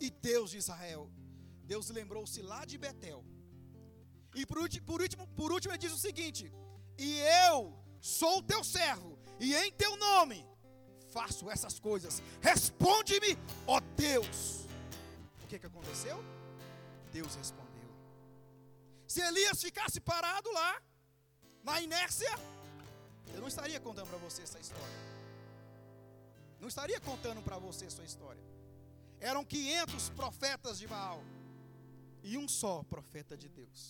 E 0.05 0.09
Deus 0.29 0.47
de 0.51 0.57
Israel. 0.63 1.03
Deus 1.71 1.89
lembrou-se 1.97 2.39
lá 2.51 2.61
de 2.71 2.77
Betel. 2.77 3.21
E 4.39 4.45
por 4.49 4.57
último, 4.63 4.85
por 4.85 4.99
último, 5.01 5.23
por 5.39 5.49
último 5.55 5.71
ele 5.73 5.83
diz 5.85 5.93
o 5.93 6.03
seguinte: 6.07 6.43
E 7.07 7.09
eu 7.47 7.57
sou 8.01 8.35
teu 8.51 8.61
servo, 8.77 9.11
e 9.39 9.55
em 9.55 9.71
teu 9.83 9.95
nome 9.95 10.39
faço 11.15 11.49
essas 11.49 11.79
coisas. 11.79 12.21
Responde-me, 12.41 13.31
ó 13.65 13.79
Deus. 13.95 14.39
O 15.43 15.47
que, 15.47 15.57
que 15.57 15.69
aconteceu? 15.71 16.17
Deus 17.17 17.35
respondeu. 17.35 17.91
Se 19.07 19.21
Elias 19.21 19.61
ficasse 19.61 20.01
parado 20.01 20.51
lá, 20.51 20.71
na 21.63 21.79
inércia, 21.81 22.33
eu 23.33 23.39
não 23.39 23.47
estaria 23.47 23.79
contando 23.79 24.09
para 24.09 24.17
você 24.17 24.41
essa 24.41 24.59
história. 24.59 24.99
Não 26.59 26.67
estaria 26.67 26.99
contando 26.99 27.41
para 27.41 27.57
você 27.57 27.85
essa 27.85 28.03
história. 28.03 28.52
Eram 29.29 29.43
500 29.45 30.09
profetas 30.09 30.77
de 30.77 30.85
Baal 30.85 31.23
e 32.21 32.37
um 32.37 32.45
só 32.45 32.83
profeta 32.83 33.37
de 33.37 33.47
Deus. 33.47 33.81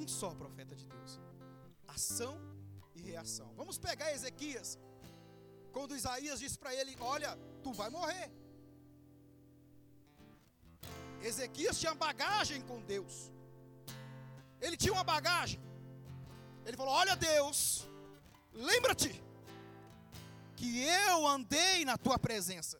Um 0.00 0.06
só 0.06 0.30
profeta 0.42 0.76
de 0.80 0.86
Deus. 0.86 1.20
Ação 1.88 2.34
e 2.94 3.00
reação. 3.02 3.48
Vamos 3.56 3.78
pegar 3.78 4.12
Ezequias. 4.12 4.78
Quando 5.72 5.96
Isaías 5.96 6.38
disse 6.38 6.56
para 6.56 6.72
ele: 6.72 6.96
Olha, 7.00 7.36
tu 7.64 7.72
vai 7.72 7.90
morrer. 7.90 8.30
Ezequias 11.20 11.80
tinha 11.80 11.94
bagagem 11.96 12.62
com 12.62 12.80
Deus. 12.94 13.32
Ele 14.60 14.76
tinha 14.76 14.92
uma 14.92 15.08
bagagem. 15.14 15.60
Ele 16.64 16.76
falou: 16.76 16.94
Olha, 16.94 17.16
Deus, 17.16 17.88
lembra-te 18.52 19.12
que 20.54 20.70
eu 20.84 21.26
andei 21.26 21.84
na 21.84 21.98
tua 21.98 22.20
presença. 22.20 22.78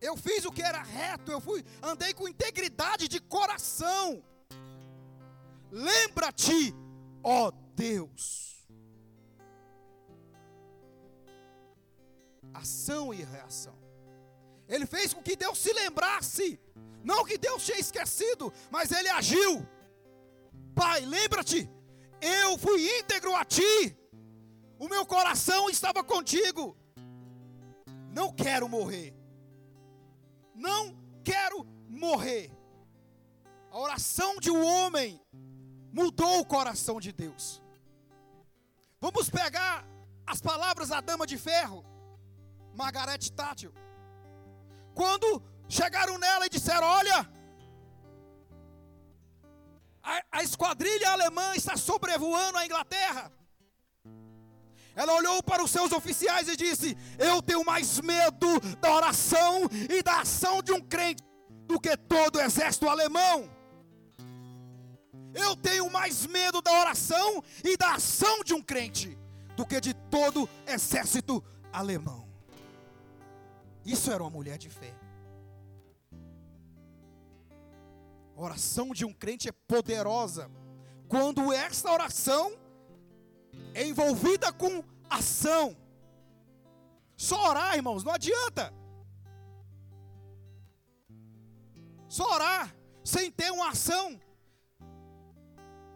Eu 0.00 0.16
fiz 0.16 0.44
o 0.44 0.52
que 0.52 0.62
era 0.62 0.82
reto, 0.82 1.30
eu 1.30 1.40
fui, 1.40 1.64
andei 1.82 2.14
com 2.14 2.26
integridade 2.26 3.06
de 3.06 3.20
coração. 3.20 4.22
Lembra-te, 5.70 6.74
ó 7.22 7.50
Deus. 7.74 8.66
Ação 12.54 13.12
e 13.12 13.22
reação. 13.22 13.78
Ele 14.66 14.86
fez 14.86 15.12
com 15.12 15.22
que 15.22 15.36
Deus 15.36 15.58
se 15.58 15.72
lembrasse, 15.72 16.58
não 17.04 17.24
que 17.24 17.36
Deus 17.36 17.64
tinha 17.64 17.78
esquecido, 17.78 18.52
mas 18.70 18.90
ele 18.90 19.08
agiu. 19.08 19.66
Pai, 20.74 21.04
lembra-te, 21.04 21.68
eu 22.20 22.56
fui 22.56 22.98
íntegro 22.98 23.34
a 23.34 23.44
ti, 23.44 23.96
o 24.78 24.88
meu 24.88 25.04
coração 25.04 25.68
estava 25.68 26.02
contigo. 26.02 26.76
Não 28.12 28.32
quero 28.32 28.68
morrer, 28.68 29.14
não 30.60 30.96
quero 31.24 31.64
morrer. 31.88 32.50
A 33.70 33.78
oração 33.78 34.36
de 34.36 34.50
um 34.50 34.62
homem 34.64 35.20
mudou 35.92 36.40
o 36.40 36.46
coração 36.46 37.00
de 37.00 37.12
Deus. 37.12 37.62
Vamos 39.00 39.30
pegar 39.30 39.84
as 40.26 40.40
palavras 40.40 40.88
da 40.90 41.00
dama 41.00 41.26
de 41.26 41.38
ferro, 41.38 41.84
Margaret 42.74 43.18
Thatcher. 43.34 43.72
Quando 44.94 45.42
chegaram 45.68 46.18
nela 46.18 46.46
e 46.46 46.50
disseram: 46.50 46.86
Olha, 46.86 47.18
a, 50.02 50.22
a 50.32 50.42
esquadrilha 50.42 51.10
alemã 51.10 51.54
está 51.54 51.76
sobrevoando 51.76 52.58
a 52.58 52.66
Inglaterra. 52.66 53.32
Ela 55.00 55.14
olhou 55.14 55.42
para 55.42 55.64
os 55.64 55.70
seus 55.70 55.92
oficiais 55.92 56.46
e 56.46 56.54
disse: 56.54 56.94
Eu 57.18 57.40
tenho 57.40 57.64
mais 57.64 57.98
medo 58.02 58.60
da 58.82 58.94
oração 58.94 59.62
e 59.88 60.02
da 60.02 60.20
ação 60.20 60.62
de 60.62 60.72
um 60.72 60.80
crente 60.94 61.22
do 61.66 61.80
que 61.80 61.96
todo 61.96 62.36
o 62.36 62.40
exército 62.42 62.86
alemão. 62.86 63.48
Eu 65.32 65.56
tenho 65.56 65.88
mais 65.90 66.26
medo 66.26 66.60
da 66.60 66.70
oração 66.78 67.42
e 67.64 67.78
da 67.78 67.94
ação 67.94 68.44
de 68.44 68.52
um 68.52 68.60
crente 68.60 69.16
do 69.56 69.64
que 69.64 69.80
de 69.80 69.94
todo 69.94 70.46
exército 70.66 71.42
alemão. 71.72 72.28
Isso 73.86 74.12
era 74.12 74.22
uma 74.22 74.28
mulher 74.28 74.58
de 74.58 74.68
fé. 74.68 74.94
A 78.36 78.40
oração 78.42 78.92
de 78.92 79.06
um 79.06 79.14
crente 79.14 79.48
é 79.48 79.52
poderosa 79.66 80.50
quando 81.08 81.54
esta 81.54 81.90
oração 81.90 82.59
é 83.74 83.86
envolvida 83.86 84.52
com 84.52 84.82
ação. 85.08 85.76
Só 87.16 87.50
orar, 87.50 87.74
irmãos, 87.74 88.04
não 88.04 88.12
adianta. 88.12 88.72
Só 92.08 92.24
orar 92.34 92.74
sem 93.04 93.30
ter 93.30 93.50
uma 93.50 93.68
ação, 93.70 94.20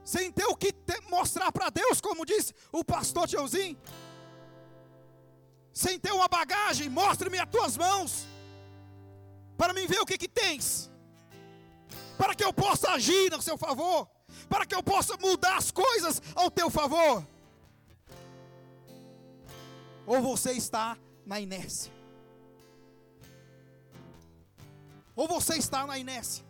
sem 0.05 0.31
ter 0.31 0.47
o 0.47 0.57
que 0.57 0.73
mostrar 1.11 1.51
para 1.53 1.71
Deus, 1.71 2.01
como 2.01 2.25
disse 2.25 2.55
o 2.73 2.85
pastor 2.85 3.27
Tiozinho, 3.27 3.77
sem 5.73 5.99
ter 5.99 6.13
uma 6.13 6.29
bagagem, 6.29 6.89
mostre-me 6.89 7.39
as 7.39 7.51
tuas 7.51 7.77
mãos, 7.77 8.27
para 9.57 9.73
mim 9.73 9.87
ver 9.87 10.01
o 10.01 10.07
que, 10.07 10.17
que 10.17 10.29
tens 10.29 10.91
para 12.17 12.35
que 12.35 12.45
eu 12.45 12.53
possa 12.53 12.93
agir 12.93 13.31
no 13.31 13.43
seu 13.43 13.57
favor, 13.59 14.09
para 14.49 14.65
que 14.67 14.75
eu 14.75 14.83
possa 14.83 15.17
mudar 15.17 15.57
as 15.57 15.71
coisas 15.71 16.21
ao 16.35 16.51
teu 16.51 16.71
favor. 16.71 17.27
Ou 20.07 20.21
você 20.21 20.53
está 20.53 20.97
na 21.25 21.41
inércia, 21.41 21.93
ou 25.17 25.27
você 25.27 25.57
está 25.57 25.87
na 25.87 25.99
inércia. 25.99 26.45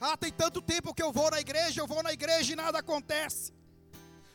Ah, 0.00 0.16
tem 0.16 0.30
tanto 0.30 0.62
tempo 0.62 0.94
que 0.94 1.02
eu 1.02 1.12
vou 1.12 1.30
na 1.30 1.40
igreja, 1.40 1.80
eu 1.80 1.86
vou 1.86 2.02
na 2.02 2.12
igreja 2.12 2.52
e 2.52 2.56
nada 2.56 2.78
acontece. 2.78 3.52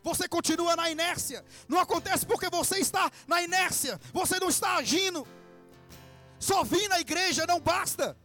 Você 0.04 0.28
continua 0.28 0.76
na 0.76 0.90
inércia. 0.90 1.46
Não 1.68 1.80
acontece 1.80 2.26
porque 2.26 2.50
você 2.50 2.80
está 2.80 3.10
na 3.26 3.42
inércia. 3.42 4.00
Você 4.12 4.38
não 4.38 4.50
está 4.50 4.76
agindo. 4.76 5.26
Só 6.38 6.64
vir 6.64 6.90
na 6.90 7.00
igreja 7.00 7.48
não 7.48 7.62
basta. 7.62 8.18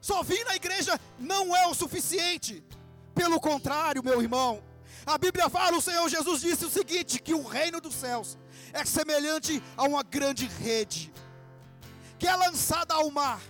Só 0.00 0.22
vir 0.22 0.44
na 0.44 0.54
igreja 0.54 1.00
não 1.18 1.56
é 1.56 1.66
o 1.66 1.74
suficiente. 1.74 2.62
Pelo 3.12 3.40
contrário, 3.40 4.04
meu 4.04 4.22
irmão, 4.22 4.62
a 5.04 5.18
Bíblia 5.18 5.48
fala, 5.50 5.76
o 5.76 5.82
Senhor 5.82 6.08
Jesus 6.08 6.40
disse 6.40 6.64
o 6.64 6.70
seguinte: 6.70 7.20
que 7.20 7.34
o 7.34 7.42
reino 7.42 7.80
dos 7.80 7.94
céus 7.94 8.38
é 8.72 8.84
semelhante 8.84 9.62
a 9.76 9.84
uma 9.84 10.02
grande 10.02 10.46
rede, 10.46 11.12
que 12.18 12.26
é 12.26 12.34
lançada 12.36 12.94
ao 12.94 13.10
mar, 13.10 13.40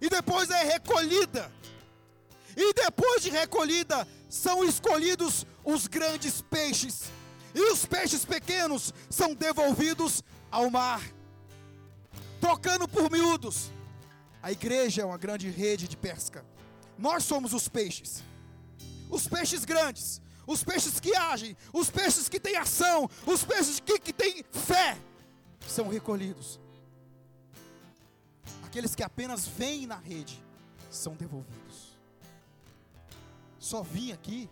e 0.00 0.08
depois 0.08 0.50
é 0.50 0.62
recolhida, 0.64 1.50
e 2.56 2.72
depois 2.74 3.22
de 3.22 3.30
recolhida, 3.30 4.06
são 4.28 4.64
escolhidos 4.64 5.46
os 5.64 5.86
grandes 5.86 6.42
peixes, 6.42 7.04
e 7.54 7.60
os 7.72 7.86
peixes 7.86 8.24
pequenos 8.24 8.92
são 9.08 9.34
devolvidos 9.34 10.22
ao 10.50 10.70
mar, 10.70 11.00
trocando 12.40 12.86
por 12.86 13.10
miúdos. 13.10 13.70
A 14.42 14.52
igreja 14.52 15.02
é 15.02 15.04
uma 15.04 15.18
grande 15.18 15.50
rede 15.50 15.88
de 15.88 15.96
pesca. 15.96 16.44
Nós 16.96 17.24
somos 17.24 17.52
os 17.52 17.68
peixes. 17.68 18.22
Os 19.10 19.26
peixes 19.26 19.64
grandes, 19.64 20.20
os 20.46 20.64
peixes 20.64 20.98
que 20.98 21.14
agem, 21.14 21.56
os 21.72 21.90
peixes 21.90 22.28
que 22.28 22.40
têm 22.40 22.56
ação, 22.56 23.08
os 23.26 23.44
peixes 23.44 23.80
que, 23.80 23.98
que 23.98 24.12
têm 24.12 24.44
fé, 24.50 24.98
são 25.66 25.88
recolhidos. 25.88 26.58
Aqueles 28.64 28.94
que 28.94 29.02
apenas 29.02 29.46
vêm 29.46 29.86
na 29.86 29.96
rede 29.96 30.42
são 30.90 31.14
devolvidos. 31.14 31.98
Só 33.58 33.82
vir 33.82 34.12
aqui 34.12 34.48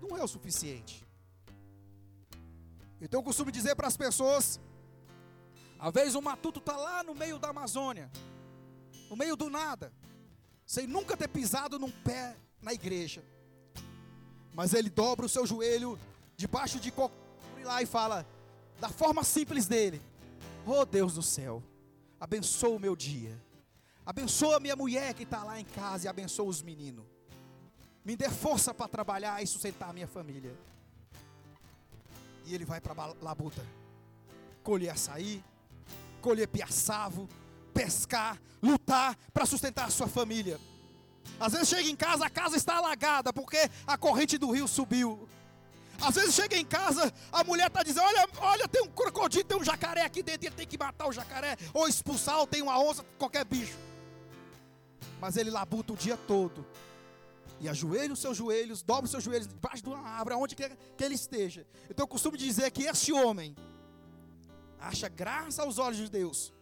não 0.00 0.16
é 0.16 0.22
o 0.22 0.28
suficiente. 0.28 1.06
Então 3.00 3.20
eu 3.20 3.24
costumo 3.24 3.50
dizer 3.50 3.74
para 3.74 3.88
as 3.88 3.96
pessoas: 3.96 4.60
às 5.78 5.92
vezes 5.92 6.14
o 6.14 6.22
matuto 6.22 6.60
está 6.60 6.76
lá 6.76 7.02
no 7.02 7.14
meio 7.14 7.38
da 7.38 7.48
Amazônia, 7.48 8.10
no 9.08 9.16
meio 9.16 9.36
do 9.36 9.48
nada, 9.48 9.92
sem 10.66 10.86
nunca 10.86 11.16
ter 11.16 11.28
pisado 11.28 11.78
num 11.78 11.90
pé 11.90 12.36
na 12.60 12.72
igreja. 12.72 13.24
Mas 14.60 14.74
ele 14.74 14.90
dobra 14.90 15.24
o 15.24 15.28
seu 15.28 15.46
joelho 15.46 15.98
debaixo 16.36 16.78
de 16.78 16.90
qualquer 16.90 17.16
lá 17.64 17.80
e 17.80 17.86
fala, 17.86 18.26
da 18.78 18.90
forma 18.90 19.24
simples 19.24 19.66
dele: 19.66 20.02
Oh 20.66 20.84
Deus 20.84 21.14
do 21.14 21.22
céu, 21.22 21.62
abençoa 22.20 22.76
o 22.76 22.78
meu 22.78 22.94
dia, 22.94 23.42
abençoa 24.04 24.60
minha 24.60 24.76
mulher 24.76 25.14
que 25.14 25.22
está 25.22 25.42
lá 25.42 25.58
em 25.58 25.64
casa 25.64 26.04
e 26.04 26.08
abençoa 26.08 26.44
os 26.44 26.60
meninos. 26.60 27.06
Me 28.04 28.14
dê 28.14 28.28
força 28.28 28.74
para 28.74 28.86
trabalhar 28.86 29.42
e 29.42 29.46
sustentar 29.46 29.88
a 29.88 29.92
minha 29.94 30.06
família. 30.06 30.54
E 32.44 32.54
ele 32.54 32.66
vai 32.66 32.82
para 32.82 33.14
labuta, 33.22 33.64
colher 34.62 34.90
açaí, 34.90 35.42
colher 36.20 36.46
piaçavo, 36.46 37.26
pescar, 37.72 38.38
lutar 38.62 39.16
para 39.32 39.46
sustentar 39.46 39.86
a 39.86 39.90
sua 39.90 40.06
família. 40.06 40.60
Às 41.38 41.52
vezes 41.52 41.68
chega 41.68 41.88
em 41.88 41.96
casa, 41.96 42.26
a 42.26 42.30
casa 42.30 42.56
está 42.56 42.76
alagada 42.76 43.32
porque 43.32 43.58
a 43.86 43.96
corrente 43.96 44.36
do 44.36 44.50
rio 44.50 44.68
subiu. 44.68 45.28
Às 46.00 46.14
vezes 46.14 46.34
chega 46.34 46.56
em 46.56 46.64
casa, 46.64 47.12
a 47.30 47.44
mulher 47.44 47.66
está 47.66 47.82
dizendo: 47.82 48.06
Olha, 48.06 48.28
olha, 48.38 48.68
tem 48.68 48.82
um 48.82 48.88
crocodilo, 48.88 49.44
tem 49.44 49.56
um 49.56 49.64
jacaré 49.64 50.02
aqui 50.02 50.22
dentro, 50.22 50.46
ele 50.46 50.54
tem 50.54 50.66
que 50.66 50.78
matar 50.78 51.06
o 51.06 51.12
jacaré, 51.12 51.56
ou 51.74 51.86
expulsar, 51.86 52.38
ou 52.38 52.46
tem 52.46 52.62
uma 52.62 52.78
onça, 52.80 53.04
qualquer 53.18 53.44
bicho. 53.44 53.76
Mas 55.20 55.36
ele 55.36 55.50
labuta 55.50 55.92
o 55.92 55.96
dia 55.96 56.16
todo. 56.16 56.66
E 57.60 57.68
ajoelha 57.68 58.12
os 58.14 58.18
seus 58.18 58.36
joelhos, 58.38 58.82
dobra 58.82 59.04
os 59.04 59.10
seus 59.10 59.22
joelhos 59.22 59.46
debaixo 59.46 59.82
de 59.82 59.90
uma 59.90 59.98
árvore, 59.98 60.34
aonde 60.34 60.56
quer 60.56 60.74
que 60.96 61.04
ele 61.04 61.14
esteja. 61.14 61.66
Então 61.90 62.04
eu 62.04 62.08
costumo 62.08 62.36
dizer 62.36 62.70
que 62.70 62.84
este 62.84 63.12
homem 63.12 63.54
acha 64.78 65.08
graça 65.10 65.62
aos 65.62 65.78
olhos 65.78 65.98
de 65.98 66.08
Deus 66.08 66.54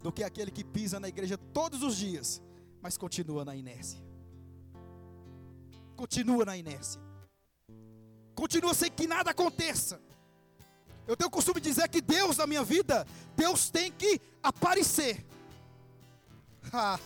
do 0.00 0.10
que 0.10 0.24
aquele 0.24 0.50
que 0.50 0.64
pisa 0.64 0.98
na 0.98 1.08
igreja 1.08 1.36
todos 1.52 1.82
os 1.82 1.96
dias, 1.96 2.40
mas 2.82 2.98
continua 2.98 3.44
na 3.44 3.54
inércia. 3.54 4.00
Continua 5.96 6.44
na 6.44 6.56
inércia. 6.56 7.00
Continua 8.34 8.74
sem 8.74 8.90
que 8.90 9.06
nada 9.06 9.30
aconteça. 9.30 10.00
Eu 11.06 11.16
tenho 11.16 11.28
o 11.28 11.30
costume 11.30 11.60
de 11.60 11.68
dizer 11.68 11.88
que 11.88 12.00
Deus 12.00 12.36
na 12.36 12.46
minha 12.46 12.64
vida, 12.64 13.06
Deus 13.36 13.70
tem 13.70 13.90
que 13.92 14.20
aparecer. 14.42 15.24
Ah. 16.72 16.98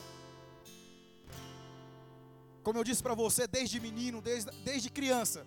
Como 2.63 2.79
eu 2.79 2.85
disse 2.85 3.03
para 3.03 3.15
você, 3.15 3.47
desde 3.47 3.81
menino, 3.81 4.21
desde, 4.21 4.51
desde 4.63 4.91
criança, 4.91 5.47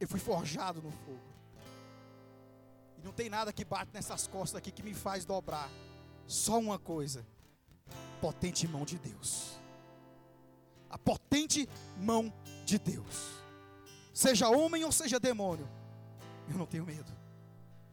eu 0.00 0.08
fui 0.08 0.18
forjado 0.18 0.82
no 0.82 0.90
fogo. 0.90 1.20
E 2.98 3.02
não 3.02 3.12
tem 3.12 3.30
nada 3.30 3.52
que 3.52 3.64
bate 3.64 3.92
nessas 3.94 4.26
costas 4.26 4.58
aqui 4.58 4.72
que 4.72 4.82
me 4.82 4.94
faz 4.94 5.24
dobrar. 5.24 5.70
Só 6.26 6.58
uma 6.58 6.78
coisa: 6.78 7.24
potente 8.22 8.68
mão 8.68 8.84
de 8.84 8.98
Deus. 8.98 9.58
A 10.88 10.96
potente 10.96 11.68
mão 11.98 12.32
de 12.64 12.78
Deus. 12.78 13.42
Seja 14.14 14.48
homem 14.48 14.84
ou 14.84 14.92
seja 14.92 15.18
demônio, 15.18 15.68
eu 16.48 16.56
não 16.56 16.66
tenho 16.66 16.86
medo. 16.86 17.12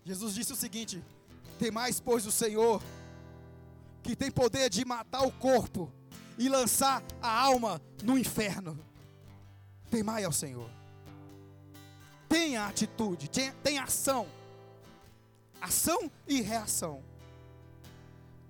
Jesus 0.06 0.36
disse 0.36 0.54
o 0.54 0.56
seguinte: 0.56 1.04
tem 1.58 1.72
mais, 1.72 2.00
pois, 2.00 2.28
o 2.28 2.32
Senhor, 2.32 2.80
que 4.04 4.16
tem 4.16 4.30
poder 4.30 4.70
de 4.70 4.86
matar 4.86 5.24
o 5.24 5.32
corpo 5.32 5.92
e 6.38 6.48
lançar 6.48 7.04
a 7.20 7.42
alma 7.42 7.82
no 8.04 8.16
inferno. 8.16 8.80
Temai 9.90 10.24
ao 10.24 10.32
Senhor. 10.32 10.70
Tenha 12.28 12.68
atitude, 12.68 13.28
tenha, 13.28 13.56
tenha 13.64 13.84
ação. 13.84 14.28
Ação 15.60 16.12
e 16.28 16.40
reação. 16.42 17.09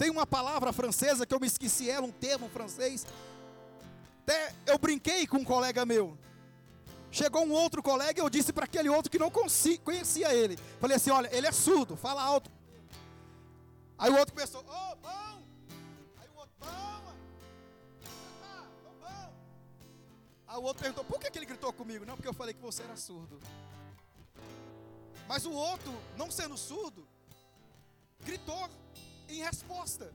Tem 0.10 0.17
uma 0.17 0.26
palavra 0.26 0.74
francesa 0.74 1.24
que 1.24 1.36
eu 1.36 1.39
me 1.39 1.45
esqueci 1.45 1.88
ela, 1.88 2.04
um 2.04 2.12
termo 2.12 2.50
francês. 2.50 3.06
Até 4.24 4.56
eu 4.65 4.76
brinquei 4.80 5.28
com 5.28 5.38
um 5.38 5.43
colega 5.43 5.86
meu. 5.86 6.17
Chegou 7.12 7.45
um 7.45 7.52
outro 7.52 7.84
colega 7.84 8.19
e 8.19 8.24
eu 8.24 8.28
disse 8.28 8.52
para 8.52 8.65
aquele 8.65 8.89
outro 8.89 9.12
que 9.12 9.19
não 9.19 9.30
conhecia 9.30 10.34
ele. 10.34 10.58
Falei 10.80 10.98
assim: 10.98 11.12
olha, 11.12 11.30
ele 11.32 11.45
é 11.45 11.52
surdo, 11.52 11.95
fala 11.95 12.24
alto. 12.24 12.50
Aí 14.00 14.10
o 14.10 14.17
outro 14.17 14.34
começou, 14.34 14.65
oh, 14.67 14.95
bom. 14.95 15.43
Aí 16.17 16.28
o 16.36 16.39
outro, 16.39 16.56
bom, 16.60 17.13
Aí 20.48 20.58
o 20.58 20.63
outro 20.63 20.82
perguntou: 20.82 21.06
por 21.06 21.19
que, 21.19 21.30
que 21.30 21.38
ele 21.38 21.45
gritou 21.45 21.72
comigo? 21.72 22.04
Não, 22.04 22.15
porque 22.15 22.28
eu 22.30 22.34
falei 22.34 22.56
que 22.56 22.62
você 22.63 22.82
era 22.82 22.98
surdo. 22.98 23.39
Mas 25.28 25.45
o 25.45 25.52
outro, 25.52 25.93
não 26.17 26.32
sendo 26.32 26.58
surdo, 26.58 27.08
gritou 28.22 28.67
em 29.30 29.42
resposta: 29.42 30.13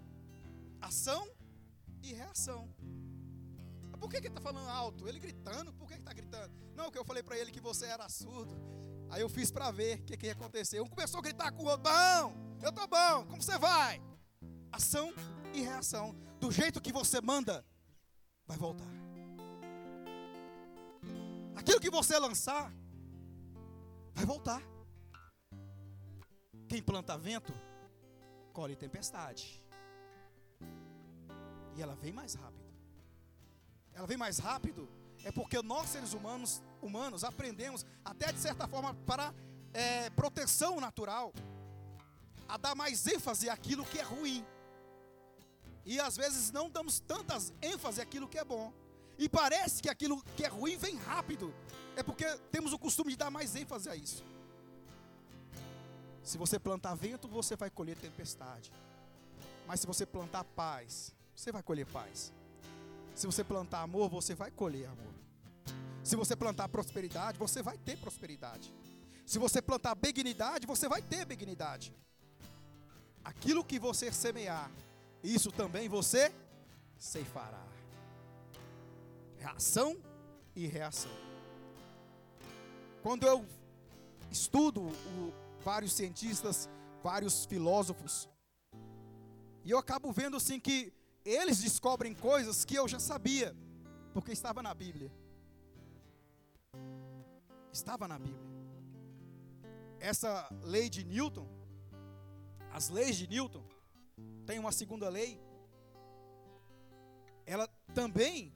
ação 0.80 1.28
e 2.02 2.12
reação. 2.12 2.68
Por 3.98 4.10
que, 4.10 4.20
que 4.20 4.26
ele 4.26 4.36
está 4.36 4.40
falando 4.42 4.68
alto? 4.68 5.08
Ele 5.08 5.18
gritando, 5.18 5.72
por 5.72 5.88
que, 5.88 5.94
está 5.94 6.12
gritando? 6.12 6.52
Não, 6.74 6.90
que 6.90 6.98
eu 6.98 7.04
falei 7.06 7.22
para 7.22 7.38
ele 7.38 7.50
que 7.50 7.60
você 7.60 7.86
era 7.86 8.06
surdo. 8.06 8.54
Aí 9.08 9.22
eu 9.22 9.30
fiz 9.30 9.50
para 9.50 9.70
ver 9.70 10.00
o 10.00 10.02
que, 10.04 10.16
que 10.16 10.26
ia 10.26 10.32
acontecer. 10.32 10.78
Um 10.80 10.88
começou 10.88 11.20
a 11.20 11.22
gritar 11.22 11.52
com 11.52 11.62
o 11.62 11.66
outro: 11.66 11.90
Bom, 11.90 12.58
eu 12.62 12.70
tô 12.70 12.86
bom, 12.86 13.24
como 13.26 13.42
você 13.42 13.58
vai? 13.58 14.02
Ação 14.70 15.14
e 15.54 15.62
reação. 15.62 16.14
Do 16.38 16.50
jeito 16.52 16.82
que 16.82 16.92
você 16.92 17.20
manda, 17.20 17.64
vai 18.46 18.58
voltar. 18.58 18.84
Aquilo 21.56 21.80
que 21.80 21.88
você 21.88 22.18
lançar, 22.18 22.70
vai 24.12 24.26
voltar. 24.26 24.60
Quem 26.68 26.82
planta 26.82 27.16
vento, 27.16 27.54
colhe 28.54 28.76
tempestade. 28.76 29.60
E 31.76 31.82
ela 31.82 31.96
vem 31.96 32.12
mais 32.12 32.34
rápido. 32.34 32.64
Ela 33.92 34.06
vem 34.06 34.16
mais 34.16 34.38
rápido, 34.38 34.88
é 35.24 35.30
porque 35.30 35.60
nós 35.62 35.88
seres 35.88 36.12
humanos, 36.14 36.62
humanos 36.80 37.24
aprendemos, 37.24 37.84
até 38.04 38.32
de 38.32 38.38
certa 38.38 38.66
forma, 38.66 38.94
para 39.06 39.34
é, 39.72 40.08
proteção 40.10 40.80
natural, 40.80 41.32
a 42.48 42.56
dar 42.56 42.74
mais 42.74 43.06
ênfase 43.06 43.48
àquilo 43.50 43.84
que 43.84 43.98
é 43.98 44.02
ruim. 44.02 44.44
E 45.84 46.00
às 46.00 46.16
vezes 46.16 46.50
não 46.50 46.70
damos 46.70 47.00
tantas 47.00 47.52
ênfase 47.60 48.00
àquilo 48.00 48.28
que 48.28 48.38
é 48.38 48.44
bom. 48.44 48.72
E 49.18 49.28
parece 49.28 49.82
que 49.82 49.88
aquilo 49.88 50.22
que 50.36 50.44
é 50.44 50.48
ruim 50.48 50.76
vem 50.76 50.96
rápido. 50.96 51.54
É 51.96 52.02
porque 52.02 52.24
temos 52.50 52.72
o 52.72 52.78
costume 52.78 53.10
de 53.10 53.16
dar 53.16 53.30
mais 53.30 53.54
ênfase 53.54 53.88
a 53.88 53.94
isso. 53.94 54.24
Se 56.24 56.38
você 56.38 56.58
plantar 56.58 56.94
vento, 56.94 57.28
você 57.28 57.54
vai 57.54 57.68
colher 57.68 57.96
tempestade. 57.98 58.72
Mas 59.66 59.80
se 59.80 59.86
você 59.86 60.06
plantar 60.06 60.42
paz, 60.42 61.14
você 61.36 61.52
vai 61.52 61.62
colher 61.62 61.86
paz. 61.86 62.32
Se 63.14 63.26
você 63.26 63.44
plantar 63.44 63.82
amor, 63.82 64.08
você 64.08 64.34
vai 64.34 64.50
colher 64.50 64.88
amor. 64.88 65.12
Se 66.02 66.16
você 66.16 66.34
plantar 66.34 66.68
prosperidade, 66.68 67.38
você 67.38 67.62
vai 67.62 67.76
ter 67.76 67.98
prosperidade. 67.98 68.72
Se 69.26 69.38
você 69.38 69.60
plantar 69.60 69.94
benignidade, 69.94 70.66
você 70.66 70.88
vai 70.88 71.02
ter 71.02 71.24
benignidade. 71.24 71.94
Aquilo 73.22 73.64
que 73.64 73.78
você 73.78 74.10
semear, 74.10 74.70
isso 75.22 75.50
também 75.52 75.88
você 75.88 76.32
ceifará. 76.98 77.62
Reação 79.38 79.96
e 80.56 80.66
reação. 80.66 81.12
Quando 83.02 83.26
eu 83.26 83.46
estudo 84.30 84.82
o, 84.82 85.43
vários 85.64 85.92
cientistas, 85.92 86.68
vários 87.02 87.44
filósofos, 87.46 88.28
e 89.64 89.70
eu 89.70 89.78
acabo 89.78 90.12
vendo 90.12 90.36
assim 90.36 90.60
que 90.60 90.92
eles 91.24 91.58
descobrem 91.58 92.14
coisas 92.14 92.66
que 92.66 92.74
eu 92.74 92.86
já 92.86 93.00
sabia, 93.00 93.56
porque 94.12 94.30
estava 94.30 94.62
na 94.62 94.74
Bíblia. 94.74 95.10
Estava 97.72 98.06
na 98.06 98.18
Bíblia. 98.18 98.52
Essa 99.98 100.46
lei 100.62 100.90
de 100.90 101.02
Newton, 101.02 101.48
as 102.70 102.90
leis 102.90 103.16
de 103.16 103.26
Newton, 103.26 103.64
tem 104.44 104.58
uma 104.58 104.70
segunda 104.70 105.08
lei, 105.08 105.40
ela 107.46 107.66
também 107.94 108.54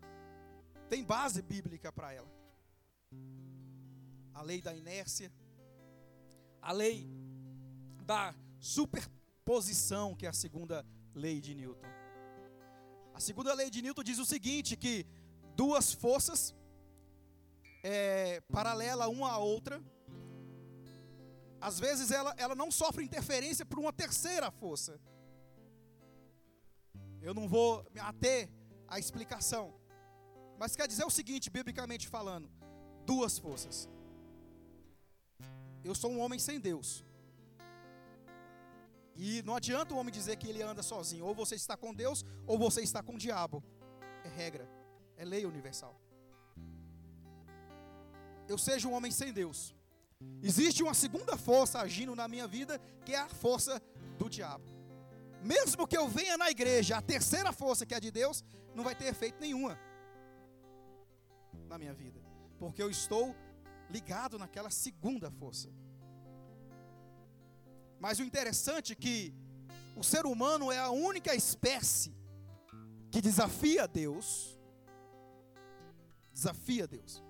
tem 0.90 1.02
base 1.02 1.40
bíblica 1.40 1.90
para 1.90 2.12
ela. 2.12 2.30
A 4.34 4.42
lei 4.42 4.60
da 4.60 4.74
inércia, 4.74 5.32
a 6.68 6.72
lei 6.72 7.08
da 8.04 8.34
superposição, 8.60 10.14
que 10.14 10.26
é 10.26 10.28
a 10.28 10.34
segunda 10.34 10.84
lei 11.14 11.40
de 11.40 11.54
Newton. 11.54 11.88
A 13.14 13.20
segunda 13.20 13.54
lei 13.54 13.70
de 13.70 13.80
Newton 13.80 14.02
diz 14.02 14.18
o 14.18 14.26
seguinte: 14.26 14.76
que 14.76 15.06
duas 15.56 15.94
forças 15.94 16.54
é, 17.82 18.42
paralela 18.52 19.08
uma 19.08 19.30
à 19.30 19.38
outra, 19.38 19.82
às 21.58 21.80
vezes 21.80 22.10
ela, 22.10 22.34
ela 22.36 22.54
não 22.54 22.70
sofre 22.70 23.02
interferência 23.02 23.64
por 23.64 23.78
uma 23.78 23.92
terceira 23.92 24.50
força. 24.50 25.00
Eu 27.22 27.32
não 27.32 27.48
vou 27.48 27.82
me 27.94 28.00
ater 28.00 28.50
à 28.86 28.98
explicação, 28.98 29.74
mas 30.58 30.76
quer 30.76 30.86
dizer 30.86 31.06
o 31.06 31.10
seguinte, 31.10 31.48
biblicamente 31.48 32.06
falando: 32.06 32.50
duas 33.06 33.38
forças. 33.38 33.88
Eu 35.84 35.94
sou 35.94 36.10
um 36.10 36.20
homem 36.20 36.38
sem 36.38 36.60
Deus. 36.60 37.04
E 39.16 39.42
não 39.42 39.56
adianta 39.56 39.94
o 39.94 39.98
homem 39.98 40.12
dizer 40.12 40.36
que 40.36 40.48
ele 40.48 40.62
anda 40.62 40.82
sozinho. 40.82 41.24
Ou 41.24 41.34
você 41.34 41.54
está 41.54 41.76
com 41.76 41.94
Deus, 41.94 42.24
ou 42.46 42.58
você 42.58 42.82
está 42.82 43.02
com 43.02 43.14
o 43.14 43.18
diabo. 43.18 43.62
É 44.24 44.28
regra, 44.28 44.68
é 45.16 45.24
lei 45.24 45.44
universal. 45.44 46.00
Eu 48.48 48.56
seja 48.56 48.88
um 48.88 48.92
homem 48.92 49.10
sem 49.10 49.32
Deus. 49.32 49.74
Existe 50.42 50.82
uma 50.82 50.94
segunda 50.94 51.36
força 51.36 51.80
agindo 51.80 52.14
na 52.14 52.26
minha 52.26 52.46
vida, 52.46 52.80
que 53.04 53.14
é 53.14 53.18
a 53.18 53.28
força 53.28 53.82
do 54.16 54.28
diabo. 54.28 54.64
Mesmo 55.42 55.86
que 55.86 55.96
eu 55.96 56.08
venha 56.08 56.36
na 56.36 56.50
igreja, 56.50 56.96
a 56.96 57.02
terceira 57.02 57.52
força 57.52 57.86
que 57.86 57.94
é 57.94 58.00
de 58.00 58.10
Deus, 58.10 58.44
não 58.74 58.82
vai 58.82 58.94
ter 58.94 59.06
efeito 59.06 59.40
nenhuma 59.40 59.78
na 61.68 61.78
minha 61.78 61.92
vida, 61.92 62.20
porque 62.58 62.82
eu 62.82 62.90
estou 62.90 63.36
ligado 63.90 64.38
naquela 64.38 64.70
segunda 64.70 65.30
força. 65.30 65.68
Mas 67.98 68.18
o 68.18 68.22
interessante 68.22 68.92
é 68.92 68.96
que 68.96 69.34
o 69.96 70.04
ser 70.04 70.26
humano 70.26 70.70
é 70.70 70.78
a 70.78 70.90
única 70.90 71.34
espécie 71.34 72.14
que 73.10 73.20
desafia 73.20 73.88
Deus. 73.88 74.58
Desafia 76.32 76.86
Deus. 76.86 77.22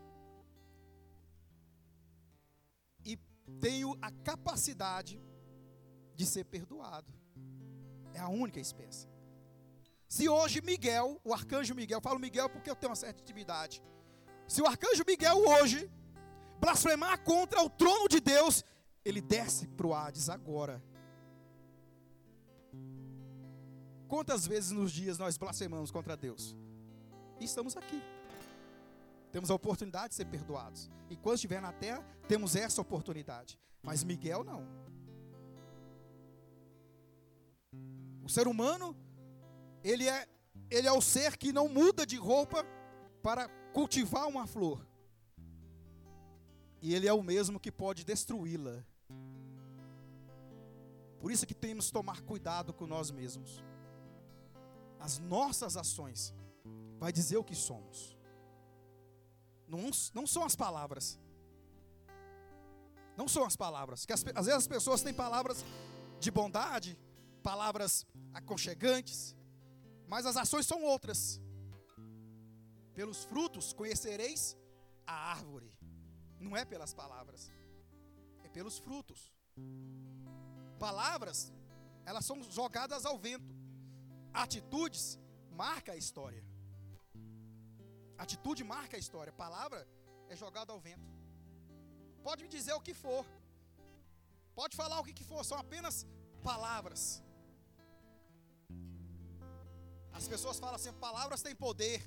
E 3.05 3.16
tem 3.61 3.83
a 4.03 4.11
capacidade 4.11 5.21
de 6.14 6.27
ser 6.27 6.44
perdoado. 6.44 7.12
É 8.12 8.21
a 8.21 8.29
única 8.29 8.61
espécie. 8.61 9.09
Se 10.09 10.29
hoje 10.29 10.61
Miguel, 10.62 11.21
o 11.25 11.33
arcanjo 11.33 11.75
Miguel, 11.75 12.01
falo 12.01 12.18
Miguel 12.18 12.49
porque 12.49 12.68
eu 12.68 12.77
tenho 12.77 12.90
uma 12.90 12.97
certa 12.97 13.23
intimidade. 13.23 13.83
Se 14.47 14.61
o 14.61 14.66
arcanjo 14.66 15.05
Miguel 15.07 15.37
hoje 15.37 15.90
blasfemar 16.61 17.23
contra 17.23 17.62
o 17.62 17.71
trono 17.71 18.09
de 18.09 18.21
Deus, 18.21 18.64
ele 19.05 19.21
desce 19.21 19.66
para 19.68 19.87
o 19.87 19.94
Hades 19.94 20.29
agora. 20.29 20.83
Quantas 24.09 24.47
vezes 24.47 24.71
nos 24.71 24.90
dias 24.90 25.18
nós 25.18 25.37
blasfemamos 25.37 25.90
contra 25.90 26.16
Deus? 26.16 26.57
E 27.38 27.44
estamos 27.44 27.77
aqui. 27.77 28.03
Temos 29.31 29.51
a 29.51 29.55
oportunidade 29.55 30.11
de 30.11 30.14
ser 30.14 30.25
perdoados. 30.25 30.90
E 31.11 31.16
quando 31.16 31.35
estiver 31.35 31.61
na 31.61 31.73
terra, 31.73 32.03
temos 32.27 32.57
essa 32.57 32.81
oportunidade. 32.81 33.59
Mas 33.83 34.03
Miguel 34.03 34.42
não. 34.42 34.66
O 38.25 38.29
ser 38.29 38.49
humano, 38.49 38.97
ele 39.85 40.09
é, 40.09 40.27
ele 40.71 40.88
é 40.88 40.92
o 40.92 41.01
ser 41.01 41.37
que 41.37 41.53
não 41.53 41.68
muda 41.68 42.07
de 42.07 42.16
roupa 42.16 42.64
para 43.23 43.49
cultivar 43.73 44.27
uma 44.27 44.47
flor. 44.47 44.88
E 46.81 46.95
ele 46.95 47.09
é 47.09 47.12
o 47.12 47.23
mesmo 47.23 47.59
que 47.59 47.73
pode 47.73 48.05
destruí-la. 48.05 48.85
Por 51.21 51.33
isso 51.33 51.47
que 51.47 51.55
temos 51.55 51.87
que 51.87 51.93
tomar 51.93 52.21
cuidado 52.23 52.73
com 52.73 52.87
nós 52.87 53.11
mesmos. 53.11 53.62
As 55.01 55.19
nossas 55.19 55.77
ações 55.77 56.35
vai 56.99 57.12
dizer 57.12 57.37
o 57.37 57.45
que 57.45 57.55
somos. 57.55 58.17
Não, 59.67 59.91
não 60.14 60.27
são 60.27 60.45
as 60.45 60.55
palavras. 60.55 61.19
Não 63.17 63.27
são 63.27 63.45
as 63.45 63.57
palavras. 63.57 64.07
Que 64.07 64.12
às 64.12 64.23
vezes 64.23 64.53
as 64.53 64.67
pessoas 64.67 65.03
têm 65.03 65.12
palavras 65.12 65.64
de 66.21 66.31
bondade, 66.31 66.99
palavras 67.43 68.07
aconchegantes, 68.33 69.37
mas 70.07 70.25
as 70.25 70.37
ações 70.37 70.67
são 70.67 70.83
outras. 70.83 71.41
Pelos 72.95 73.25
frutos 73.25 73.73
conhecereis 73.73 74.57
a 75.07 75.31
árvore. 75.33 75.73
Não 76.40 76.57
é 76.57 76.64
pelas 76.64 76.92
palavras, 76.94 77.51
é 78.44 78.48
pelos 78.48 78.79
frutos. 78.79 79.33
Palavras, 80.79 81.53
elas 82.05 82.24
são 82.24 82.42
jogadas 82.59 83.05
ao 83.05 83.18
vento. 83.18 83.53
Atitudes 84.33 85.18
marca 85.51 85.92
a 85.92 85.96
história. 85.96 86.44
Atitude 88.16 88.62
marca 88.64 88.96
a 88.96 89.01
história. 89.05 89.33
Palavra 89.33 89.81
é 90.29 90.37
jogada 90.37 90.72
ao 90.72 90.81
vento. 90.81 91.09
Pode 92.22 92.42
me 92.44 92.48
dizer 92.48 92.74
o 92.74 92.81
que 92.81 92.94
for. 92.94 93.24
Pode 94.55 94.77
falar 94.77 94.98
o 95.01 95.05
que 95.05 95.24
for, 95.24 95.44
são 95.44 95.59
apenas 95.64 96.07
palavras. 96.42 97.22
As 100.18 100.27
pessoas 100.33 100.59
falam 100.59 100.77
assim: 100.77 100.92
palavras 101.09 101.42
têm 101.42 101.55
poder. 101.55 101.98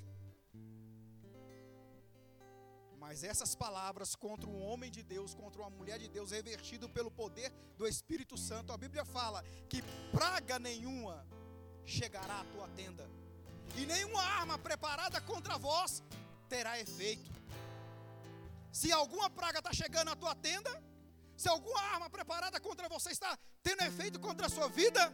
Mas 3.02 3.24
essas 3.24 3.52
palavras 3.52 4.14
contra 4.14 4.48
um 4.48 4.62
homem 4.62 4.88
de 4.88 5.02
Deus, 5.02 5.34
contra 5.34 5.60
uma 5.60 5.70
mulher 5.70 5.98
de 5.98 6.08
Deus, 6.08 6.30
revertido 6.30 6.88
pelo 6.88 7.10
poder 7.10 7.50
do 7.76 7.84
Espírito 7.84 8.38
Santo, 8.38 8.72
a 8.72 8.78
Bíblia 8.78 9.04
fala 9.04 9.42
que 9.68 9.82
praga 10.12 10.56
nenhuma 10.60 11.26
chegará 11.84 12.40
à 12.40 12.44
tua 12.44 12.68
tenda, 12.68 13.04
e 13.76 13.84
nenhuma 13.86 14.22
arma 14.22 14.56
preparada 14.56 15.20
contra 15.20 15.58
vós 15.58 16.00
terá 16.48 16.78
efeito. 16.78 17.28
Se 18.70 18.92
alguma 18.92 19.28
praga 19.28 19.58
está 19.58 19.72
chegando 19.72 20.12
à 20.12 20.16
tua 20.16 20.36
tenda, 20.36 20.72
se 21.36 21.48
alguma 21.48 21.80
arma 21.80 22.08
preparada 22.08 22.60
contra 22.60 22.88
você 22.88 23.10
está 23.10 23.36
tendo 23.64 23.82
efeito 23.82 24.20
contra 24.20 24.46
a 24.46 24.48
sua 24.48 24.68
vida, 24.68 25.12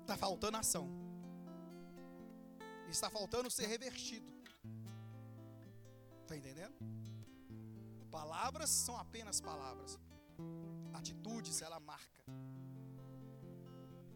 está 0.00 0.16
faltando 0.16 0.56
ação, 0.56 0.90
está 2.88 3.08
faltando 3.08 3.48
ser 3.48 3.68
revertido. 3.68 4.35
Está 6.26 6.36
entendendo? 6.40 6.76
Palavras 8.10 8.70
são 8.84 8.94
apenas 9.02 9.36
palavras. 9.48 9.92
Atitudes, 10.98 11.56
ela 11.66 11.78
marca. 11.90 12.22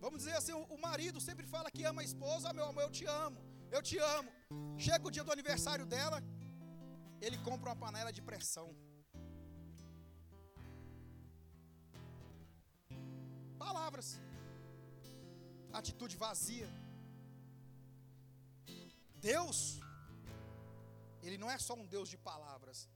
Vamos 0.04 0.18
dizer 0.22 0.34
assim: 0.38 0.54
o 0.76 0.78
marido 0.86 1.18
sempre 1.26 1.46
fala 1.52 1.70
que 1.74 1.84
ama 1.90 2.02
a 2.02 2.08
esposa, 2.10 2.48
ah, 2.50 2.56
meu 2.58 2.64
amor, 2.70 2.82
eu 2.86 2.92
te 2.98 3.04
amo, 3.24 3.40
eu 3.76 3.82
te 3.88 3.98
amo. 4.16 4.30
Chega 4.86 5.06
o 5.06 5.12
dia 5.16 5.24
do 5.28 5.34
aniversário 5.36 5.86
dela, 5.94 6.18
ele 7.26 7.38
compra 7.48 7.70
uma 7.70 7.80
panela 7.84 8.12
de 8.16 8.22
pressão. 8.30 8.68
Palavras, 13.64 14.08
atitude 15.80 16.16
vazia. 16.26 16.70
Deus 19.30 19.60
ele 21.22 21.36
não 21.38 21.50
é 21.50 21.58
só 21.58 21.74
um 21.74 21.86
Deus 21.86 22.08
de 22.08 22.16
palavras, 22.16 22.88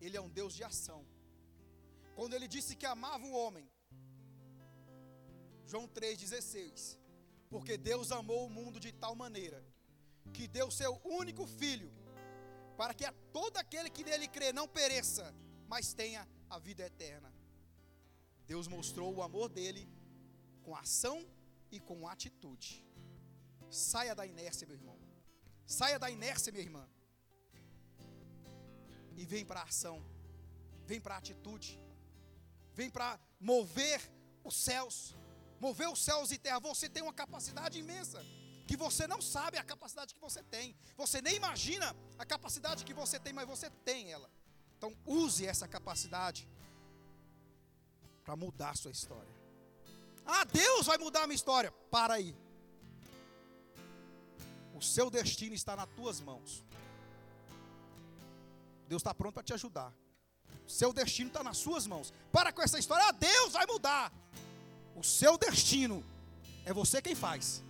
ele 0.00 0.16
é 0.16 0.20
um 0.20 0.28
Deus 0.28 0.54
de 0.54 0.64
ação. 0.64 1.06
Quando 2.14 2.34
ele 2.34 2.48
disse 2.48 2.76
que 2.76 2.86
amava 2.86 3.24
o 3.26 3.32
homem, 3.32 3.68
João 5.66 5.86
3,16, 5.88 6.98
porque 7.50 7.76
Deus 7.76 8.12
amou 8.12 8.46
o 8.46 8.50
mundo 8.50 8.78
de 8.80 8.92
tal 8.92 9.14
maneira, 9.14 9.64
que 10.32 10.46
deu 10.48 10.70
seu 10.70 11.00
único 11.04 11.46
filho, 11.46 11.92
para 12.76 12.94
que 12.94 13.04
a 13.04 13.12
todo 13.32 13.56
aquele 13.56 13.90
que 13.90 14.04
nele 14.04 14.28
crê 14.28 14.52
não 14.52 14.66
pereça, 14.66 15.34
mas 15.68 15.92
tenha 15.92 16.26
a 16.48 16.58
vida 16.58 16.84
eterna. 16.84 17.32
Deus 18.46 18.68
mostrou 18.68 19.14
o 19.14 19.22
amor 19.22 19.48
dele 19.48 19.88
com 20.62 20.74
ação 20.74 21.26
e 21.70 21.80
com 21.80 22.08
atitude. 22.08 22.84
Saia 23.70 24.14
da 24.14 24.26
inércia, 24.26 24.66
meu 24.66 24.76
irmão. 24.76 24.98
Saia 25.66 25.98
da 25.98 26.10
inércia, 26.10 26.52
minha 26.52 26.64
irmã 26.64 26.88
e 29.16 29.24
vem 29.24 29.44
para 29.44 29.60
a 29.60 29.64
ação, 29.64 30.04
vem 30.86 31.00
para 31.00 31.14
a 31.14 31.18
atitude, 31.18 31.80
vem 32.72 32.90
para 32.90 33.18
mover 33.40 34.00
os 34.42 34.56
céus, 34.56 35.14
mover 35.60 35.88
os 35.88 36.02
céus 36.02 36.30
e 36.30 36.38
terra. 36.38 36.58
Você 36.60 36.88
tem 36.88 37.02
uma 37.02 37.12
capacidade 37.12 37.78
imensa 37.78 38.24
que 38.66 38.76
você 38.76 39.06
não 39.06 39.20
sabe 39.20 39.58
a 39.58 39.64
capacidade 39.64 40.14
que 40.14 40.20
você 40.20 40.42
tem. 40.42 40.76
Você 40.96 41.20
nem 41.20 41.36
imagina 41.36 41.94
a 42.18 42.24
capacidade 42.24 42.84
que 42.84 42.94
você 42.94 43.18
tem, 43.18 43.32
mas 43.32 43.46
você 43.46 43.70
tem 43.70 44.12
ela. 44.12 44.30
Então 44.76 44.96
use 45.06 45.46
essa 45.46 45.66
capacidade 45.68 46.48
para 48.24 48.36
mudar 48.36 48.70
a 48.70 48.74
sua 48.74 48.90
história. 48.90 49.32
Ah, 50.26 50.44
Deus 50.44 50.86
vai 50.86 50.96
mudar 50.98 51.24
a 51.24 51.26
minha 51.26 51.36
história. 51.36 51.70
Para 51.90 52.14
aí. 52.14 52.34
O 54.74 54.82
seu 54.82 55.10
destino 55.10 55.54
está 55.54 55.76
nas 55.76 55.88
tuas 55.90 56.20
mãos. 56.20 56.64
Deus 58.88 59.00
está 59.00 59.14
pronto 59.14 59.34
para 59.34 59.42
te 59.42 59.54
ajudar. 59.54 59.92
Seu 60.66 60.92
destino 60.92 61.28
está 61.28 61.42
nas 61.42 61.56
suas 61.58 61.86
mãos. 61.86 62.12
Para 62.32 62.52
com 62.52 62.62
essa 62.62 62.78
história, 62.78 63.06
ah, 63.08 63.12
Deus 63.12 63.52
vai 63.52 63.66
mudar. 63.66 64.12
O 64.94 65.02
seu 65.02 65.36
destino 65.36 66.04
é 66.64 66.72
você 66.72 67.02
quem 67.02 67.14
faz. 67.14 67.62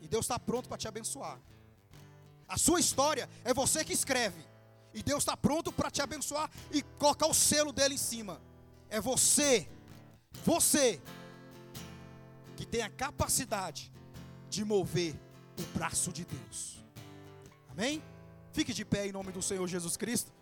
E 0.00 0.08
Deus 0.08 0.24
está 0.24 0.38
pronto 0.38 0.68
para 0.68 0.78
te 0.78 0.88
abençoar. 0.88 1.38
A 2.46 2.58
sua 2.58 2.78
história 2.80 3.28
é 3.44 3.54
você 3.54 3.84
que 3.84 3.92
escreve. 3.92 4.44
E 4.92 5.02
Deus 5.02 5.22
está 5.22 5.36
pronto 5.36 5.72
para 5.72 5.90
te 5.90 6.02
abençoar 6.02 6.50
e 6.70 6.82
colocar 6.82 7.26
o 7.26 7.34
selo 7.34 7.72
dele 7.72 7.94
em 7.94 7.98
cima. 7.98 8.40
É 8.88 9.00
você, 9.00 9.68
você, 10.44 11.00
que 12.56 12.64
tem 12.64 12.82
a 12.82 12.90
capacidade 12.90 13.92
de 14.48 14.64
mover 14.64 15.14
o 15.58 15.62
braço 15.76 16.12
de 16.12 16.24
Deus. 16.24 16.84
Amém? 17.70 18.02
Fique 18.56 18.72
de 18.72 18.84
pé 18.84 19.00
em 19.08 19.12
nome 19.12 19.32
do 19.36 19.42
Senhor 19.42 19.66
Jesus 19.66 19.96
Cristo. 19.96 20.32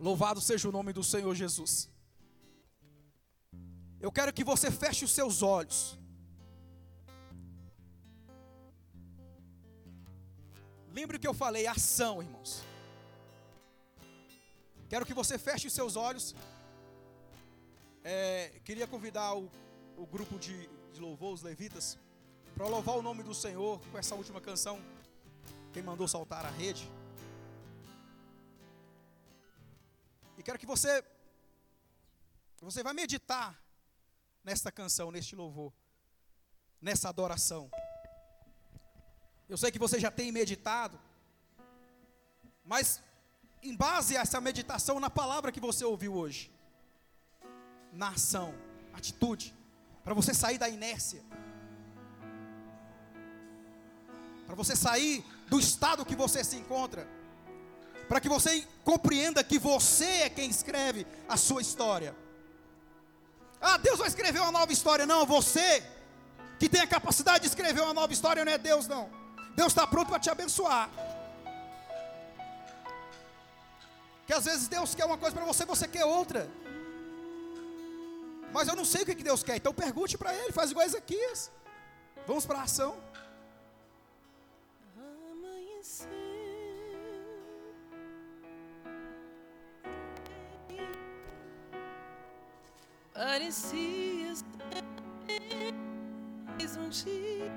Louvado 0.00 0.40
seja 0.40 0.68
o 0.68 0.72
nome 0.72 0.92
do 0.92 1.04
Senhor 1.04 1.32
Jesus. 1.32 1.88
Eu 4.00 4.10
quero 4.10 4.32
que 4.32 4.42
você 4.42 4.68
feche 4.68 5.04
os 5.04 5.12
seus 5.12 5.42
olhos. 5.42 5.96
Lembre 10.92 11.16
o 11.16 11.20
que 11.20 11.28
eu 11.28 11.36
falei, 11.44 11.68
ação, 11.68 12.20
irmãos. 12.20 12.62
Quero 14.88 15.06
que 15.06 15.14
você 15.14 15.38
feche 15.38 15.68
os 15.68 15.72
seus 15.72 15.94
olhos. 15.94 16.34
É, 18.02 18.60
queria 18.64 18.88
convidar 18.88 19.30
o, 19.36 19.48
o 19.96 20.04
grupo 20.04 20.36
de, 20.36 20.68
de 20.92 21.00
louvor, 21.00 21.32
os 21.32 21.42
levitas, 21.42 21.96
para 22.56 22.66
louvar 22.66 22.96
o 22.96 23.02
nome 23.02 23.22
do 23.22 23.34
Senhor 23.34 23.80
com 23.92 23.98
essa 23.98 24.16
última 24.16 24.40
canção. 24.40 24.80
Quem 25.74 25.82
mandou 25.82 26.06
saltar 26.06 26.46
a 26.46 26.50
rede? 26.50 26.88
E 30.38 30.42
quero 30.42 30.56
que 30.56 30.66
você 30.66 31.04
Você 32.62 32.82
vai 32.82 32.94
meditar 32.94 33.60
nesta 34.44 34.70
canção, 34.70 35.10
neste 35.10 35.34
louvor, 35.34 35.72
nessa 36.80 37.08
adoração. 37.08 37.68
Eu 39.48 39.58
sei 39.58 39.72
que 39.72 39.78
você 39.78 39.98
já 39.98 40.10
tem 40.10 40.30
meditado, 40.30 40.98
mas 42.64 43.02
em 43.60 43.74
base 43.74 44.16
a 44.16 44.20
essa 44.20 44.40
meditação 44.40 45.00
na 45.00 45.10
palavra 45.10 45.50
que 45.50 45.60
você 45.60 45.84
ouviu 45.84 46.14
hoje, 46.14 46.52
na 47.92 48.10
ação, 48.10 48.54
atitude, 48.92 49.54
para 50.04 50.14
você 50.14 50.32
sair 50.32 50.56
da 50.56 50.68
inércia, 50.68 51.22
para 54.46 54.54
você 54.54 54.76
sair 54.76 55.24
do 55.54 55.60
estado 55.60 56.04
que 56.04 56.16
você 56.16 56.42
se 56.42 56.56
encontra, 56.56 57.06
para 58.08 58.20
que 58.20 58.28
você 58.28 58.66
compreenda 58.82 59.44
que 59.50 59.56
você 59.56 60.10
é 60.26 60.28
quem 60.28 60.50
escreve 60.50 61.06
a 61.28 61.36
sua 61.36 61.62
história. 61.62 62.12
Ah, 63.60 63.76
Deus 63.76 64.00
vai 64.00 64.08
escrever 64.08 64.40
uma 64.40 64.50
nova 64.50 64.72
história. 64.72 65.06
Não, 65.06 65.24
você 65.24 65.68
que 66.58 66.68
tem 66.68 66.80
a 66.80 66.88
capacidade 66.88 67.42
de 67.42 67.50
escrever 67.52 67.82
uma 67.82 67.94
nova 67.94 68.12
história 68.12 68.44
não 68.44 68.50
é 68.50 68.58
Deus, 68.58 68.88
não. 68.88 69.08
Deus 69.54 69.68
está 69.68 69.86
pronto 69.86 70.08
para 70.08 70.18
te 70.18 70.28
abençoar. 70.28 70.90
Que 74.26 74.34
às 74.34 74.44
vezes 74.44 74.66
Deus 74.66 74.92
quer 74.92 75.04
uma 75.04 75.18
coisa 75.22 75.36
para 75.36 75.44
você, 75.44 75.64
você 75.64 75.86
quer 75.86 76.04
outra. 76.04 76.50
Mas 78.52 78.66
eu 78.66 78.74
não 78.74 78.84
sei 78.84 79.02
o 79.02 79.06
que 79.06 79.28
Deus 79.30 79.44
quer, 79.44 79.56
então 79.58 79.72
pergunte 79.72 80.18
para 80.18 80.34
Ele, 80.34 80.52
faz 80.52 80.72
igual 80.72 80.84
Ezequias. 80.84 81.48
Vamos 82.26 82.44
para 82.44 82.58
a 82.58 82.64
ação. 82.64 82.92
Parecia 93.34 94.32
mais 96.46 96.76
um 96.76 96.88
dia. 96.88 97.52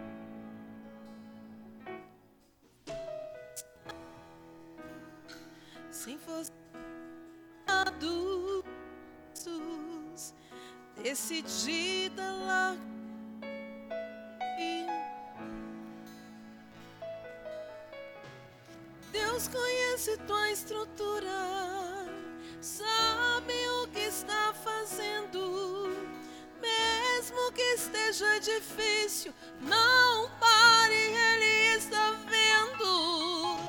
Sem 5.92 6.18
forçados, 6.18 6.54
decidida 11.02 12.32
lá. 12.32 12.76
Deus 19.38 19.50
conhece 19.50 20.18
tua 20.26 20.50
estrutura 20.50 21.30
sabe 22.60 23.54
o 23.84 23.88
que 23.90 24.00
está 24.00 24.52
fazendo. 24.52 25.96
Mesmo 26.60 27.52
que 27.54 27.62
esteja 27.76 28.40
difícil, 28.40 29.32
não 29.62 30.28
pare, 30.40 30.96
Ele 30.96 31.78
está 31.78 32.14
vendo. 32.26 33.60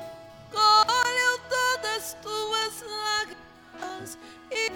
Colheu 0.49 1.39
todas 1.47 1.97
as 1.97 2.13
tuas 2.15 2.83
lágrimas 2.89 4.17
e 4.49 4.71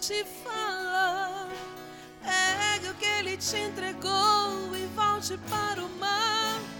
te 0.00 0.24
fala. 0.42 1.50
Pega 2.22 2.92
o 2.92 2.94
que 2.94 3.04
Ele 3.04 3.36
te 3.36 3.58
entregou 3.58 4.74
e 4.74 4.86
volte 4.96 5.36
para 5.50 5.84
o 5.84 5.88
mar. 5.98 6.79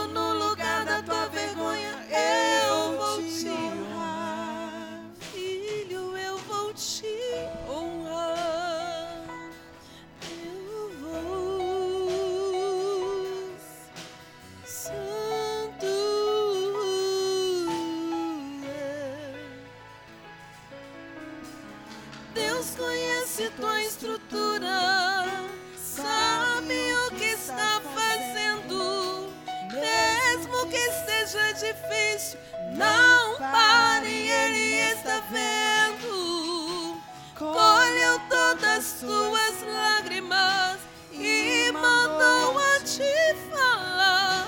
não 32.81 33.37
pare, 33.37 34.29
Ele 34.29 34.91
está 34.91 35.21
vendo. 35.29 36.99
Colheu 37.37 38.19
todas 38.29 38.77
as 38.77 38.93
tuas 38.99 39.55
lágrimas 39.63 40.79
e 41.11 41.71
mandou 41.71 42.57
a 42.57 42.79
te 42.83 43.13
falar. 43.51 44.47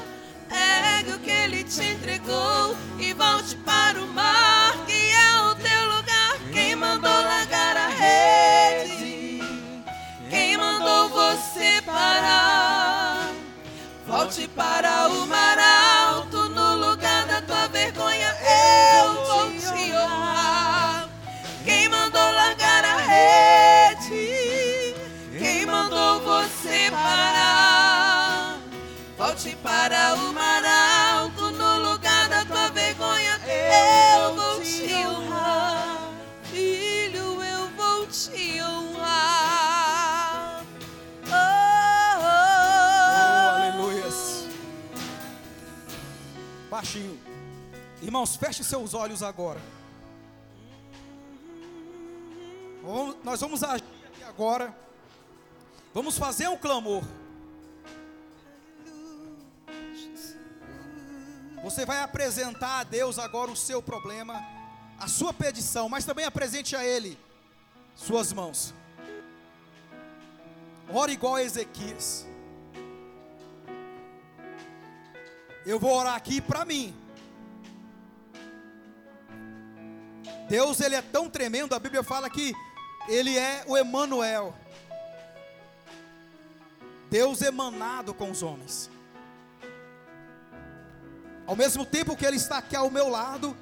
Pegue 0.50 1.12
o 1.14 1.20
que 1.20 1.30
Ele 1.30 1.64
te 1.64 1.84
entregou 1.84 2.76
e 3.00 3.14
volte 3.14 3.56
para 3.58 4.02
o 4.02 4.08
mar, 4.08 4.74
que 4.88 5.12
é 5.12 5.42
o 5.42 5.56
teu 5.56 5.82
lugar. 5.96 6.34
Quem 6.52 6.76
mandou 6.76 7.12
largar 7.12 7.78
a 7.78 7.88
rede? 7.88 9.42
Quem 10.30 10.58
mandou 10.58 11.10
você 11.10 11.82
parar? 11.86 13.32
Volte 14.08 14.48
para 14.48 15.08
o 15.10 15.28
mar 15.28 15.60
para 29.64 30.14
o 30.16 30.34
mar 30.34 30.64
alto, 30.66 31.50
no 31.52 31.92
lugar 31.92 32.28
da 32.30 32.46
tua 32.46 32.70
vergonha 32.70 33.40
eu 33.48 34.36
vou 34.36 34.62
te 34.62 34.94
honrar. 34.94 36.10
Filho, 36.44 37.42
eu 37.42 37.70
vou 37.70 38.06
te 38.08 38.62
honrar. 38.62 40.66
Oh, 41.26 41.30
oh, 41.32 41.34
Oh, 42.26 43.62
aleluias. 43.62 44.48
Baixinho. 46.70 47.18
Irmãos, 48.02 48.36
feche 48.36 48.64
seus 48.66 48.94
olhos 48.94 49.24
agora. 49.24 49.62
Nós 53.24 53.40
vamos 53.40 53.64
agir 53.64 53.86
aqui 54.12 54.24
agora. 54.26 54.76
Vamos 55.94 56.18
fazer 56.18 56.50
um 56.50 56.58
clamor. 56.58 57.02
Você 61.64 61.86
vai 61.86 62.02
apresentar 62.02 62.82
a 62.82 62.84
Deus 62.84 63.18
agora 63.18 63.50
o 63.50 63.56
seu 63.56 63.82
problema, 63.82 64.46
a 65.00 65.08
sua 65.08 65.34
petição, 65.34 65.88
mas 65.88 66.04
também 66.04 66.26
apresente 66.26 66.76
a 66.76 66.84
Ele 66.84 67.18
suas 67.96 68.34
mãos. 68.34 68.74
Ora 70.90 71.12
igual 71.12 71.36
a 71.36 71.44
Ezequias. 71.44 72.28
Eu 75.66 75.80
vou 75.80 75.96
orar 75.98 76.16
aqui 76.16 76.42
para 76.42 76.66
mim. 76.66 76.94
Deus, 80.50 80.82
ele 80.82 80.96
é 80.96 81.02
tão 81.02 81.30
tremendo, 81.30 81.74
a 81.74 81.80
Bíblia 81.80 82.04
fala 82.04 82.30
que 82.30 82.54
ele 83.08 83.38
é 83.38 83.64
o 83.66 83.78
Emanuel. 83.78 84.54
Deus 87.10 87.42
emanado 87.42 88.14
com 88.14 88.30
os 88.30 88.44
homens. 88.44 88.90
Ao 91.54 91.58
mesmo 91.58 91.86
tempo 91.86 92.16
que 92.16 92.26
ele 92.26 92.38
está 92.38 92.58
aqui 92.58 92.76
ao 92.76 92.90
meu 92.90 93.10
lado, 93.10 93.56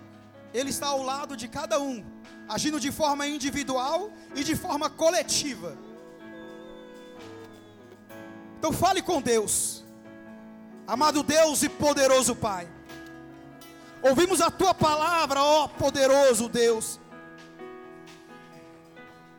ele 0.53 0.69
está 0.69 0.87
ao 0.87 1.03
lado 1.03 1.35
de 1.35 1.45
cada 1.49 1.77
um, 1.77 2.01
agindo 2.47 2.79
de 2.79 2.89
forma 2.89 3.27
individual 3.27 4.09
e 4.33 4.45
de 4.45 4.55
forma 4.55 4.89
coletiva. 4.89 5.77
Então 8.57 8.71
fale 8.71 9.01
com 9.01 9.21
Deus. 9.21 9.83
Amado 10.87 11.21
Deus 11.21 11.63
e 11.63 11.67
poderoso 11.67 12.33
Pai. 12.33 12.65
Ouvimos 14.01 14.39
a 14.39 14.49
tua 14.49 14.73
palavra, 14.73 15.43
ó 15.43 15.67
poderoso 15.67 16.47
Deus. 16.47 16.97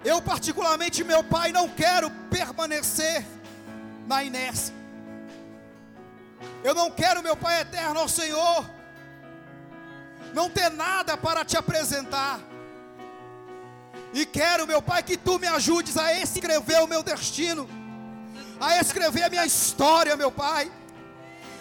Eu, 0.05 0.21
particularmente, 0.21 1.03
meu 1.03 1.25
Pai, 1.25 1.53
não 1.53 1.71
quero 1.71 2.11
permanecer 2.29 3.25
na 4.07 4.23
inércia. 4.23 4.82
Eu 6.65 6.75
não 6.75 6.91
quero, 6.91 7.23
meu 7.23 7.37
Pai 7.37 7.61
eterno, 7.61 8.01
ao 8.01 8.09
Senhor, 8.09 8.65
não 10.33 10.49
ter 10.49 10.71
nada 10.71 11.17
para 11.17 11.45
te 11.45 11.57
apresentar. 11.57 12.41
E 14.15 14.27
quero, 14.27 14.67
meu 14.67 14.83
Pai, 14.83 15.03
que 15.03 15.17
tu 15.17 15.39
me 15.39 15.47
ajudes 15.47 15.97
a 15.97 16.13
escrever 16.15 16.83
o 16.83 16.87
meu 16.87 17.03
destino, 17.03 17.69
a 18.61 18.79
escrever 18.79 19.25
a 19.25 19.31
minha 19.31 19.47
história, 19.47 20.17
meu 20.17 20.31
Pai. 20.31 20.71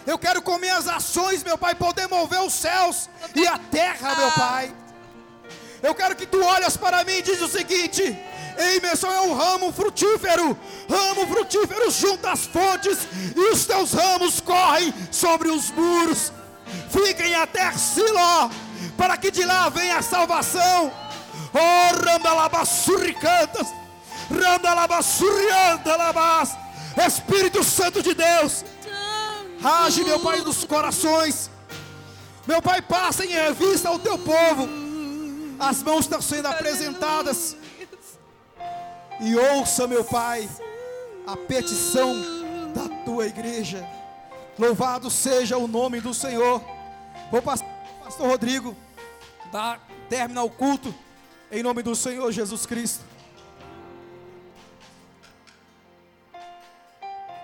Eu 0.06 0.18
quero 0.18 0.42
com 0.42 0.58
minhas 0.58 0.88
ações, 0.88 1.42
meu 1.42 1.56
Pai, 1.56 1.74
poder 1.74 2.08
mover 2.08 2.40
os 2.40 2.52
céus 2.52 3.08
e 3.34 3.46
a 3.46 3.58
terra, 3.58 4.14
meu 4.14 4.32
Pai. 4.32 4.74
Eu 5.82 5.94
quero 5.94 6.14
que 6.14 6.26
tu 6.26 6.42
olhas 6.44 6.76
para 6.76 7.02
mim 7.04 7.14
e 7.14 7.22
diz 7.22 7.40
o 7.40 7.48
seguinte: 7.48 8.16
Emerson 8.58 9.10
é 9.10 9.20
um 9.22 9.34
ramo 9.34 9.72
frutífero, 9.72 10.56
ramo 10.88 11.26
frutífero 11.26 11.90
junto 11.90 12.26
às 12.26 12.46
fontes, 12.46 12.98
e 13.34 13.52
os 13.52 13.64
teus 13.64 13.92
ramos 13.92 14.40
correm 14.40 14.92
sobre 15.10 15.48
os 15.48 15.70
muros. 15.70 16.32
Fiquem 16.90 17.34
até 17.34 17.72
Siló, 17.72 18.50
para 18.96 19.16
que 19.16 19.30
de 19.30 19.44
lá 19.44 19.68
venha 19.68 19.98
a 19.98 20.02
salvação. 20.02 20.92
Oh, 21.54 21.94
randalabassurricantas, 22.04 23.68
randalabassurriandalabas, 24.30 26.56
Espírito 27.06 27.64
Santo 27.64 28.02
de 28.02 28.14
Deus, 28.14 28.64
age, 29.62 30.02
meu 30.04 30.20
Pai, 30.20 30.40
dos 30.40 30.64
corações. 30.64 31.50
Meu 32.46 32.60
Pai, 32.60 32.82
passa 32.82 33.24
em 33.24 33.30
revista 33.30 33.88
ao 33.88 33.98
teu 33.98 34.18
povo. 34.18 34.68
As 35.58 35.82
mãos 35.82 36.00
estão 36.00 36.20
sendo 36.20 36.48
apresentadas. 36.48 37.56
E 39.22 39.36
ouça, 39.36 39.86
meu 39.86 40.04
Pai, 40.04 40.48
a 41.26 41.36
petição 41.36 42.12
da 42.74 42.88
tua 43.04 43.26
igreja. 43.26 43.86
Louvado 44.58 45.08
seja 45.08 45.56
o 45.56 45.68
nome 45.68 46.00
do 46.00 46.12
Senhor. 46.12 46.60
Vou 47.30 47.40
passar 47.40 47.64
pastor 48.02 48.26
Rodrigo, 48.26 48.76
dar 49.52 49.80
término 50.08 50.40
ao 50.40 50.50
culto, 50.50 50.92
em 51.52 51.62
nome 51.62 51.82
do 51.82 51.94
Senhor 51.94 52.32
Jesus 52.32 52.66
Cristo. 52.66 53.11